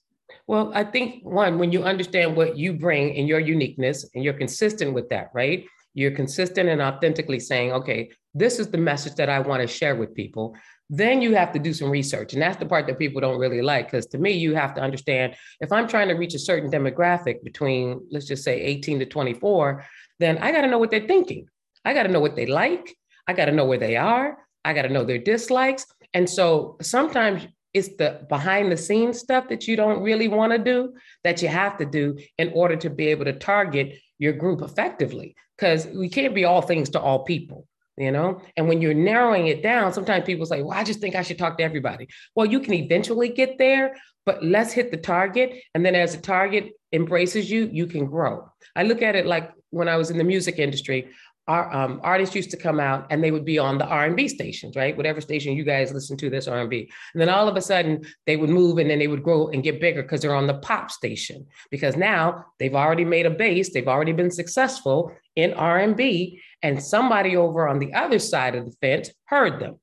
Well, 0.47 0.71
I 0.75 0.85
think 0.85 1.25
one, 1.25 1.59
when 1.59 1.73
you 1.73 1.83
understand 1.83 2.37
what 2.37 2.57
you 2.57 2.75
bring 2.75 3.17
and 3.17 3.27
your 3.27 3.41
uniqueness 3.41 4.09
and 4.15 4.23
you're 4.23 4.35
consistent 4.35 4.93
with 4.93 5.09
that, 5.09 5.31
right? 5.33 5.65
You're 5.99 6.13
consistent 6.13 6.69
and 6.69 6.81
authentically 6.81 7.41
saying, 7.41 7.73
okay, 7.73 8.11
this 8.33 8.61
is 8.61 8.71
the 8.71 8.79
message 8.79 9.17
that 9.17 9.29
I 9.29 9.41
want 9.41 9.63
to 9.63 9.67
share 9.67 9.97
with 9.97 10.15
people. 10.15 10.55
Then 10.89 11.21
you 11.21 11.35
have 11.35 11.53
to 11.55 11.59
do 11.59 11.73
some 11.73 11.91
research. 11.91 12.35
And 12.35 12.41
that's 12.41 12.57
the 12.57 12.67
part 12.67 12.87
that 12.87 13.01
people 13.01 13.21
don't 13.21 13.41
really 13.41 13.63
like. 13.63 13.91
Because 13.91 14.07
to 14.07 14.19
me, 14.19 14.31
you 14.31 14.55
have 14.55 14.75
to 14.75 14.81
understand 14.81 15.35
if 15.59 15.73
I'm 15.73 15.89
trying 15.89 16.07
to 16.07 16.15
reach 16.15 16.35
a 16.35 16.39
certain 16.39 16.71
demographic 16.71 17.43
between, 17.43 18.01
let's 18.13 18.27
just 18.27 18.45
say 18.45 18.61
18 18.61 19.01
to 19.01 19.07
24, 19.07 19.85
then 20.21 20.39
I 20.39 20.53
got 20.53 20.61
to 20.61 20.69
know 20.69 20.79
what 20.79 20.93
they're 20.93 21.09
thinking. 21.09 21.49
I 21.85 21.95
got 21.95 22.05
to 22.05 22.13
know 22.13 22.21
what 22.21 22.37
they 22.37 22.47
like. 22.47 22.97
I 23.27 23.33
got 23.33 23.47
to 23.47 23.53
know 23.53 23.67
where 23.67 23.79
they 23.79 23.97
are. 23.97 24.39
I 24.65 24.75
got 24.75 24.83
to 24.83 24.91
know 24.91 25.05
their 25.05 25.19
dislikes. 25.19 25.85
And 26.15 26.31
so 26.31 26.77
sometimes 26.81 27.45
it's 27.75 27.97
the 27.97 28.25
behind 28.29 28.71
the 28.71 28.77
scenes 28.77 29.19
stuff 29.19 29.49
that 29.49 29.67
you 29.67 29.75
don't 29.75 30.01
really 30.01 30.29
want 30.29 30.53
to 30.53 30.59
do 30.59 30.95
that 31.25 31.43
you 31.43 31.49
have 31.49 31.77
to 31.79 31.85
do 31.85 32.17
in 32.39 32.53
order 32.55 32.77
to 32.77 32.89
be 32.89 33.09
able 33.09 33.25
to 33.25 33.33
target 33.33 33.99
your 34.19 34.33
group 34.33 34.63
effectively 34.63 35.35
because 35.59 35.87
we 35.89 36.09
can't 36.09 36.35
be 36.35 36.45
all 36.45 36.63
things 36.63 36.91
to 36.91 37.01
all 37.01 37.25
people 37.25 37.67
you 37.99 38.13
know? 38.13 38.41
And 38.57 38.69
when 38.69 38.81
you're 38.81 38.95
narrowing 38.95 39.49
it 39.49 39.63
down 39.63 39.93
sometimes 39.93 40.25
people 40.25 40.47
say 40.47 40.63
well 40.63 40.79
i 40.79 40.85
just 40.85 41.01
think 41.01 41.15
i 41.15 41.23
should 41.23 41.39
talk 41.39 41.59
to 41.59 41.65
everybody. 41.65 42.09
Well 42.35 42.47
you 42.47 42.61
can 42.61 42.75
eventually 42.75 43.29
get 43.29 43.59
there 43.59 43.97
but 44.25 44.45
let's 44.45 44.73
hit 44.73 44.91
the 44.91 44.99
target. 44.99 45.55
And 45.75 45.85
then 45.85 45.95
as 45.95 46.15
the 46.15 46.23
target 46.23 46.73
embraces 46.93 47.51
you 47.51 47.69
you 47.73 47.87
can 47.87 48.07
grow. 48.07 48.51
I 48.77 48.85
look 48.85 49.03
at 49.03 49.17
it 49.17 49.27
like 49.27 49.53
when 49.71 49.89
i 49.89 49.97
was 49.97 50.11
in 50.11 50.17
the 50.17 50.25
music 50.25 50.59
industry 50.59 51.11
our 51.49 51.73
um, 51.75 52.01
artists 52.05 52.35
used 52.37 52.51
to 52.51 52.59
come 52.59 52.79
out 52.79 53.07
and 53.09 53.25
they 53.25 53.31
would 53.31 53.47
be 53.47 53.59
on 53.59 53.79
the 53.79 53.87
R&B 53.87 54.29
stations, 54.29 54.77
right? 54.77 54.95
Whatever 54.95 55.23
station 55.23 55.57
you 55.57 55.65
guys 55.65 55.93
listen 55.93 56.17
to, 56.19 56.29
that's 56.29 56.47
R&B. 56.47 56.91
And 57.15 57.21
then 57.21 57.31
all 57.31 57.49
of 57.49 57.57
a 57.57 57.63
sudden 57.63 58.05
they 58.27 58.37
would 58.37 58.51
move 58.51 58.77
and 58.77 58.91
then 58.91 58.99
they 58.99 59.09
would 59.09 59.23
grow 59.23 59.49
and 59.49 59.63
get 59.63 59.81
bigger 59.81 60.03
because 60.03 60.21
they're 60.21 60.35
on 60.35 60.47
the 60.47 60.59
pop 60.59 60.91
station. 60.91 61.47
Because 61.71 61.97
now 61.97 62.45
they've 62.59 62.75
already 62.75 63.07
made 63.07 63.25
a 63.25 63.31
base, 63.31 63.73
they've 63.73 63.89
already 63.89 64.13
been 64.13 64.31
successful 64.31 65.11
in 65.37 65.55
R&B, 65.55 66.41
and 66.63 66.83
somebody 66.83 67.37
over 67.37 67.67
on 67.67 67.79
the 67.79 67.95
other 67.95 68.19
side 68.19 68.55
of 68.55 68.67
the 68.67 68.77
fence 68.83 69.11
heard 69.25 69.59
them. 69.59 69.79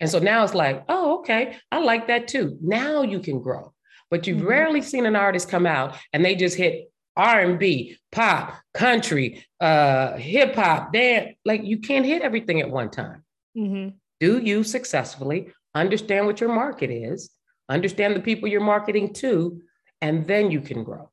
And 0.00 0.08
so 0.08 0.18
now 0.18 0.42
it's 0.44 0.54
like, 0.54 0.82
oh, 0.88 1.18
okay, 1.20 1.56
I 1.70 1.80
like 1.80 2.06
that 2.06 2.26
too. 2.26 2.56
Now 2.62 3.02
you 3.02 3.20
can 3.20 3.40
grow. 3.40 3.74
But 4.10 4.26
you've 4.26 4.38
mm-hmm. 4.38 4.46
rarely 4.46 4.82
seen 4.82 5.06
an 5.06 5.16
artist 5.16 5.48
come 5.48 5.66
out 5.66 5.96
and 6.12 6.24
they 6.24 6.34
just 6.34 6.56
hit 6.56 6.91
R&B, 7.16 7.96
pop, 8.10 8.54
country, 8.74 9.44
uh, 9.60 10.16
hip 10.16 10.54
hop, 10.54 10.92
dance. 10.92 11.36
Like 11.44 11.62
you 11.64 11.78
can't 11.78 12.06
hit 12.06 12.22
everything 12.22 12.60
at 12.60 12.70
one 12.70 12.90
time. 12.90 13.24
Mm-hmm. 13.56 13.96
Do 14.20 14.38
you 14.38 14.64
successfully 14.64 15.52
understand 15.74 16.26
what 16.26 16.40
your 16.40 16.52
market 16.52 16.90
is, 16.90 17.30
understand 17.68 18.16
the 18.16 18.20
people 18.20 18.48
you're 18.48 18.60
marketing 18.60 19.12
to, 19.14 19.60
and 20.00 20.26
then 20.26 20.50
you 20.50 20.60
can 20.60 20.84
grow. 20.84 21.10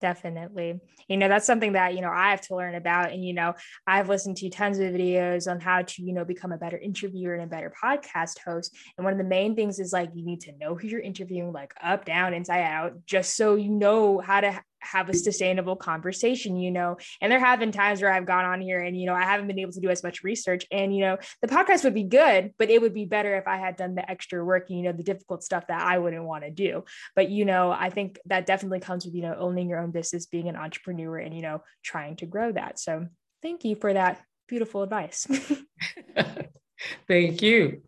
Definitely. 0.00 0.80
You 1.08 1.18
know, 1.18 1.28
that's 1.28 1.46
something 1.46 1.72
that, 1.72 1.94
you 1.94 2.00
know, 2.00 2.10
I 2.10 2.30
have 2.30 2.40
to 2.42 2.56
learn 2.56 2.74
about. 2.74 3.12
And, 3.12 3.22
you 3.22 3.34
know, 3.34 3.54
I've 3.86 4.08
listened 4.08 4.38
to 4.38 4.48
tons 4.48 4.78
of 4.78 4.92
videos 4.92 5.50
on 5.50 5.60
how 5.60 5.82
to, 5.82 6.02
you 6.02 6.14
know, 6.14 6.24
become 6.24 6.52
a 6.52 6.56
better 6.56 6.78
interviewer 6.78 7.34
and 7.34 7.44
a 7.44 7.46
better 7.46 7.70
podcast 7.82 8.38
host. 8.38 8.74
And 8.96 9.04
one 9.04 9.12
of 9.12 9.18
the 9.18 9.24
main 9.24 9.54
things 9.54 9.78
is 9.78 9.92
like, 9.92 10.08
you 10.14 10.24
need 10.24 10.40
to 10.42 10.56
know 10.56 10.74
who 10.74 10.88
you're 10.88 11.00
interviewing, 11.00 11.52
like 11.52 11.74
up, 11.82 12.06
down, 12.06 12.32
inside 12.32 12.62
out, 12.62 13.04
just 13.04 13.36
so 13.36 13.56
you 13.56 13.68
know 13.68 14.20
how 14.20 14.40
to 14.40 14.62
have 14.80 15.08
a 15.08 15.14
sustainable 15.14 15.76
conversation, 15.76 16.56
you 16.56 16.70
know. 16.70 16.96
And 17.20 17.30
there 17.30 17.38
have 17.38 17.60
been 17.60 17.72
times 17.72 18.02
where 18.02 18.12
I've 18.12 18.26
gone 18.26 18.44
on 18.44 18.60
here 18.60 18.80
and, 18.80 18.98
you 18.98 19.06
know, 19.06 19.14
I 19.14 19.22
haven't 19.22 19.46
been 19.46 19.58
able 19.58 19.72
to 19.72 19.80
do 19.80 19.90
as 19.90 20.02
much 20.02 20.22
research. 20.22 20.66
And, 20.70 20.94
you 20.94 21.02
know, 21.02 21.18
the 21.42 21.48
podcast 21.48 21.84
would 21.84 21.94
be 21.94 22.04
good, 22.04 22.52
but 22.58 22.70
it 22.70 22.80
would 22.80 22.94
be 22.94 23.04
better 23.04 23.36
if 23.36 23.46
I 23.46 23.56
had 23.56 23.76
done 23.76 23.94
the 23.94 24.10
extra 24.10 24.44
work, 24.44 24.70
and, 24.70 24.78
you 24.78 24.84
know, 24.84 24.92
the 24.92 25.02
difficult 25.02 25.42
stuff 25.42 25.66
that 25.68 25.82
I 25.82 25.98
wouldn't 25.98 26.24
want 26.24 26.44
to 26.44 26.50
do. 26.50 26.84
But, 27.14 27.30
you 27.30 27.44
know, 27.44 27.70
I 27.70 27.90
think 27.90 28.18
that 28.26 28.46
definitely 28.46 28.80
comes 28.80 29.04
with, 29.04 29.14
you 29.14 29.22
know, 29.22 29.36
owning 29.38 29.68
your 29.68 29.80
own 29.80 29.90
business, 29.90 30.26
being 30.26 30.48
an 30.48 30.56
entrepreneur 30.56 31.18
and, 31.18 31.34
you 31.34 31.42
know, 31.42 31.62
trying 31.82 32.16
to 32.16 32.26
grow 32.26 32.52
that. 32.52 32.78
So 32.78 33.06
thank 33.42 33.64
you 33.64 33.76
for 33.76 33.92
that 33.92 34.20
beautiful 34.48 34.82
advice. 34.82 35.26
thank 37.08 37.42
you. 37.42 37.82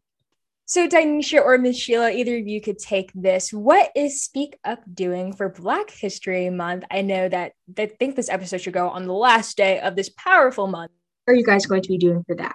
So, 0.64 0.88
Dinesha 0.88 1.44
or 1.44 1.58
Miss 1.58 1.76
Sheila, 1.76 2.10
either 2.10 2.36
of 2.36 2.46
you 2.46 2.60
could 2.60 2.78
take 2.78 3.10
this. 3.14 3.52
What 3.52 3.90
is 3.96 4.22
Speak 4.22 4.58
Up 4.64 4.80
doing 4.92 5.32
for 5.32 5.48
Black 5.48 5.90
History 5.90 6.48
Month? 6.50 6.84
I 6.90 7.02
know 7.02 7.28
that 7.28 7.52
I 7.76 7.86
think 7.86 8.14
this 8.14 8.30
episode 8.30 8.60
should 8.60 8.72
go 8.72 8.88
on 8.88 9.06
the 9.06 9.12
last 9.12 9.56
day 9.56 9.80
of 9.80 9.96
this 9.96 10.08
powerful 10.10 10.68
month. 10.68 10.92
What 11.24 11.34
are 11.34 11.36
you 11.36 11.44
guys 11.44 11.66
going 11.66 11.82
to 11.82 11.88
be 11.88 11.98
doing 11.98 12.24
for 12.26 12.36
that? 12.36 12.54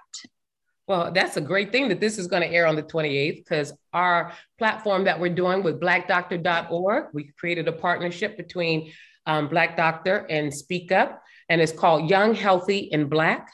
Well, 0.88 1.12
that's 1.12 1.36
a 1.36 1.42
great 1.42 1.74
thing 1.74 1.90
that 1.90 2.00
this 2.00 2.18
is 2.18 2.28
going 2.28 2.44
to 2.44 2.50
air 2.50 2.66
on 2.66 2.78
the 2.78 2.84
28th 2.84 3.38
because 3.38 3.74
our 3.92 4.32
platform 4.58 5.04
that 5.04 5.20
we're 5.20 5.36
doing 5.36 5.62
with 5.62 5.82
blackdoctor.org, 5.82 7.08
we 7.14 7.32
created 7.38 7.68
a 7.68 7.74
partnership 7.74 8.38
between 8.38 8.94
um, 9.26 9.50
Black 9.50 9.76
Doctor 9.76 10.26
and 10.30 10.54
Speak 10.54 10.94
Up, 10.94 11.22
and 11.50 11.60
it's 11.60 11.74
called 11.74 12.10
Young, 12.10 12.34
Healthy, 12.34 12.92
and 12.94 13.10
Black. 13.10 13.52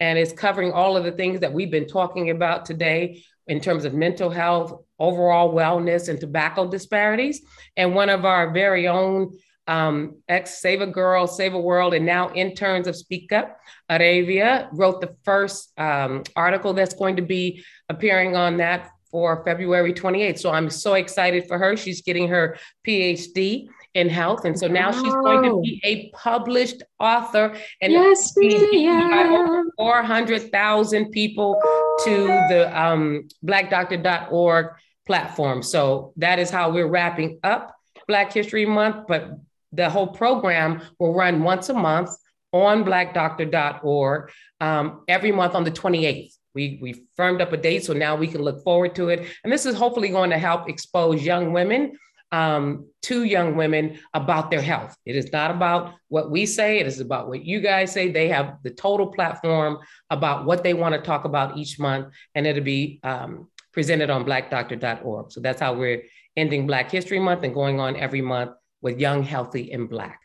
And 0.00 0.18
it's 0.18 0.32
covering 0.32 0.72
all 0.72 0.96
of 0.96 1.04
the 1.04 1.12
things 1.12 1.38
that 1.40 1.52
we've 1.52 1.70
been 1.70 1.86
talking 1.86 2.30
about 2.30 2.66
today 2.66 3.22
in 3.52 3.60
terms 3.60 3.84
of 3.84 3.92
mental 3.92 4.30
health, 4.30 4.82
overall 4.98 5.52
wellness, 5.52 6.08
and 6.08 6.18
tobacco 6.18 6.66
disparities. 6.66 7.42
And 7.76 7.94
one 7.94 8.08
of 8.08 8.24
our 8.24 8.50
very 8.50 8.88
own 8.88 9.36
um, 9.66 10.16
ex 10.26 10.62
Save 10.62 10.80
a 10.80 10.86
Girl, 10.86 11.26
Save 11.26 11.52
a 11.52 11.60
World, 11.60 11.92
and 11.92 12.06
now 12.06 12.32
interns 12.32 12.86
of 12.86 12.96
Speak 12.96 13.30
Up, 13.30 13.58
Arabia, 13.90 14.70
wrote 14.72 15.02
the 15.02 15.14
first 15.22 15.70
um, 15.78 16.22
article 16.34 16.72
that's 16.72 16.94
going 16.94 17.16
to 17.16 17.22
be 17.22 17.62
appearing 17.90 18.36
on 18.36 18.56
that 18.56 18.90
for 19.10 19.44
February 19.44 19.92
28th. 19.92 20.38
So 20.38 20.50
I'm 20.50 20.70
so 20.70 20.94
excited 20.94 21.46
for 21.46 21.58
her. 21.58 21.76
She's 21.76 22.00
getting 22.00 22.28
her 22.28 22.56
PhD 22.86 23.68
in 23.94 24.08
health. 24.08 24.46
And 24.46 24.58
so 24.58 24.66
now 24.66 24.90
wow. 24.90 25.02
she's 25.02 25.12
going 25.12 25.42
to 25.44 25.60
be 25.60 25.80
a 25.84 26.10
published 26.16 26.82
author 26.98 27.54
and 27.82 27.92
yes, 27.92 28.34
over 28.38 29.64
400,000 29.76 31.10
people 31.10 31.60
to 32.04 32.26
the 32.48 32.70
um, 32.80 33.28
blackdoctor.org 33.44 34.66
platform. 35.06 35.62
So 35.62 36.12
that 36.16 36.38
is 36.38 36.50
how 36.50 36.70
we're 36.70 36.86
wrapping 36.86 37.38
up 37.42 37.74
Black 38.06 38.32
History 38.32 38.66
Month. 38.66 39.06
But 39.08 39.38
the 39.72 39.88
whole 39.88 40.08
program 40.08 40.82
will 40.98 41.14
run 41.14 41.42
once 41.42 41.68
a 41.68 41.74
month 41.74 42.10
on 42.52 42.84
blackdoctor.org 42.84 44.30
um, 44.60 45.04
every 45.08 45.32
month 45.32 45.54
on 45.54 45.64
the 45.64 45.70
28th. 45.70 46.34
We, 46.54 46.78
we 46.82 47.06
firmed 47.16 47.40
up 47.40 47.52
a 47.52 47.56
date, 47.56 47.84
so 47.84 47.94
now 47.94 48.14
we 48.14 48.26
can 48.26 48.42
look 48.42 48.62
forward 48.62 48.94
to 48.96 49.08
it. 49.08 49.26
And 49.42 49.50
this 49.52 49.64
is 49.64 49.74
hopefully 49.74 50.10
going 50.10 50.30
to 50.30 50.38
help 50.38 50.68
expose 50.68 51.24
young 51.24 51.52
women 51.52 51.98
um, 52.32 52.88
to 53.02 53.24
young 53.24 53.56
women 53.56 53.98
about 54.14 54.50
their 54.50 54.62
health. 54.62 54.96
It 55.04 55.14
is 55.14 55.30
not 55.32 55.50
about 55.50 55.94
what 56.08 56.30
we 56.30 56.46
say, 56.46 56.78
it 56.78 56.86
is 56.86 56.98
about 56.98 57.28
what 57.28 57.44
you 57.44 57.60
guys 57.60 57.92
say. 57.92 58.10
They 58.10 58.28
have 58.28 58.56
the 58.64 58.70
total 58.70 59.08
platform 59.08 59.78
about 60.10 60.46
what 60.46 60.64
they 60.64 60.74
want 60.74 60.94
to 60.94 61.00
talk 61.00 61.24
about 61.24 61.58
each 61.58 61.78
month, 61.78 62.08
and 62.34 62.46
it'll 62.46 62.64
be 62.64 63.00
um, 63.04 63.48
presented 63.72 64.10
on 64.10 64.24
blackdoctor.org. 64.24 65.30
So 65.30 65.40
that's 65.40 65.60
how 65.60 65.74
we're 65.74 66.02
ending 66.36 66.66
Black 66.66 66.90
History 66.90 67.18
Month 67.18 67.44
and 67.44 67.54
going 67.54 67.78
on 67.78 67.96
every 67.96 68.22
month 68.22 68.52
with 68.80 68.98
Young, 68.98 69.22
Healthy, 69.22 69.70
and 69.72 69.88
Black. 69.88 70.18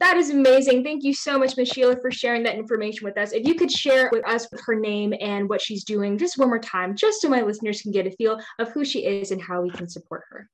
That 0.00 0.16
is 0.16 0.30
amazing. 0.30 0.82
Thank 0.82 1.04
you 1.04 1.14
so 1.14 1.38
much, 1.38 1.56
Ms. 1.56 1.68
Sheila, 1.68 1.96
for 2.00 2.10
sharing 2.10 2.42
that 2.42 2.56
information 2.56 3.04
with 3.04 3.16
us. 3.16 3.30
If 3.30 3.46
you 3.46 3.54
could 3.54 3.70
share 3.70 4.10
with 4.12 4.26
us 4.26 4.48
her 4.66 4.74
name 4.74 5.14
and 5.20 5.48
what 5.48 5.62
she's 5.62 5.84
doing 5.84 6.18
just 6.18 6.36
one 6.36 6.48
more 6.48 6.58
time, 6.58 6.96
just 6.96 7.22
so 7.22 7.28
my 7.28 7.40
listeners 7.42 7.80
can 7.82 7.92
get 7.92 8.08
a 8.08 8.10
feel 8.10 8.38
of 8.58 8.68
who 8.72 8.84
she 8.84 9.06
is 9.06 9.30
and 9.30 9.40
how 9.40 9.62
we 9.62 9.70
can 9.70 9.88
support 9.88 10.22
her. 10.30 10.48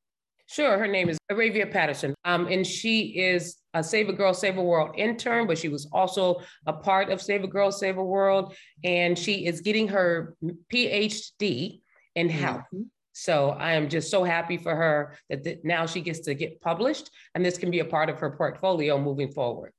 Sure. 0.51 0.79
Her 0.79 0.87
name 0.87 1.11
is 1.11 1.19
Arabia 1.31 1.67
Patterson. 1.67 2.15
Um, 2.25 2.47
and 2.47 2.67
she 2.67 3.19
is 3.19 3.59
a 3.75 3.85
Save 3.85 4.09
a 4.09 4.15
Girl, 4.15 4.33
Save 4.33 4.57
a 4.57 4.63
World 4.63 4.95
intern, 4.97 5.47
but 5.47 5.59
she 5.59 5.69
was 5.69 5.87
also 5.93 6.41
a 6.67 6.73
part 6.73 7.11
of 7.11 7.21
Save 7.21 7.45
a 7.45 7.47
Girl, 7.47 7.71
Save 7.71 7.99
a 7.99 8.05
World. 8.05 8.57
And 8.83 9.19
she 9.19 9.45
is 9.45 9.61
getting 9.61 9.89
her 9.89 10.35
PhD 10.73 11.81
in 12.15 12.29
mm-hmm. 12.29 12.39
health. 12.39 12.65
Mm-hmm. 12.75 12.85
So 13.13 13.51
I 13.51 13.73
am 13.73 13.91
just 13.91 14.11
so 14.11 14.25
happy 14.25 14.57
for 14.57 14.75
her 14.75 15.19
that 15.29 15.45
th- 15.45 15.59
now 15.65 15.85
she 15.85 16.01
gets 16.01 16.21
to 16.21 16.35
get 16.35 16.61
published 16.63 17.11
and 17.35 17.45
this 17.45 17.59
can 17.59 17.71
be 17.71 17.81
a 17.81 17.85
part 17.85 18.09
of 18.09 18.19
her 18.21 18.31
portfolio 18.31 18.99
moving 18.99 19.33
forward. 19.33 19.73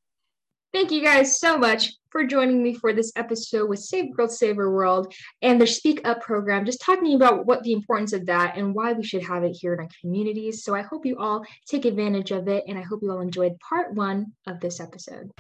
Thank 0.71 0.91
you 0.91 1.03
guys 1.03 1.39
so 1.39 1.58
much 1.58 1.93
for 2.12 2.23
joining 2.23 2.62
me 2.62 2.75
for 2.75 2.93
this 2.93 3.12
episode 3.15 3.67
with 3.67 3.79
Save 3.79 4.15
Girl, 4.15 4.27
Save 4.27 4.60
Our 4.60 4.69
World 4.69 5.12
and 5.41 5.60
their 5.60 5.65
Speak 5.65 6.08
Up 6.08 6.21
program, 6.21 6.63
just 6.63 6.79
talking 6.79 7.15
about 7.15 7.47
what 7.47 7.63
the 7.63 7.73
importance 7.73 8.13
of 8.13 8.27
that 8.27 8.55
and 8.55 8.75
why 8.75 8.93
we 8.93 9.03
should 9.03 9.23
have 9.23 9.43
it 9.43 9.58
here 9.60 9.73
in 9.73 9.79
our 9.79 9.88
communities. 9.99 10.63
So 10.63 10.75
I 10.75 10.84
hope 10.84 11.08
you 11.08 11.17
all 11.17 11.43
take 11.67 11.86
advantage 11.86 12.29
of 12.29 12.47
it 12.47 12.65
and 12.67 12.77
I 12.77 12.84
hope 12.84 12.99
you 13.01 13.12
all 13.12 13.21
enjoyed 13.21 13.60
part 13.67 13.95
one 13.95 14.34
of 14.45 14.60
this 14.60 14.79
episode. 14.79 15.32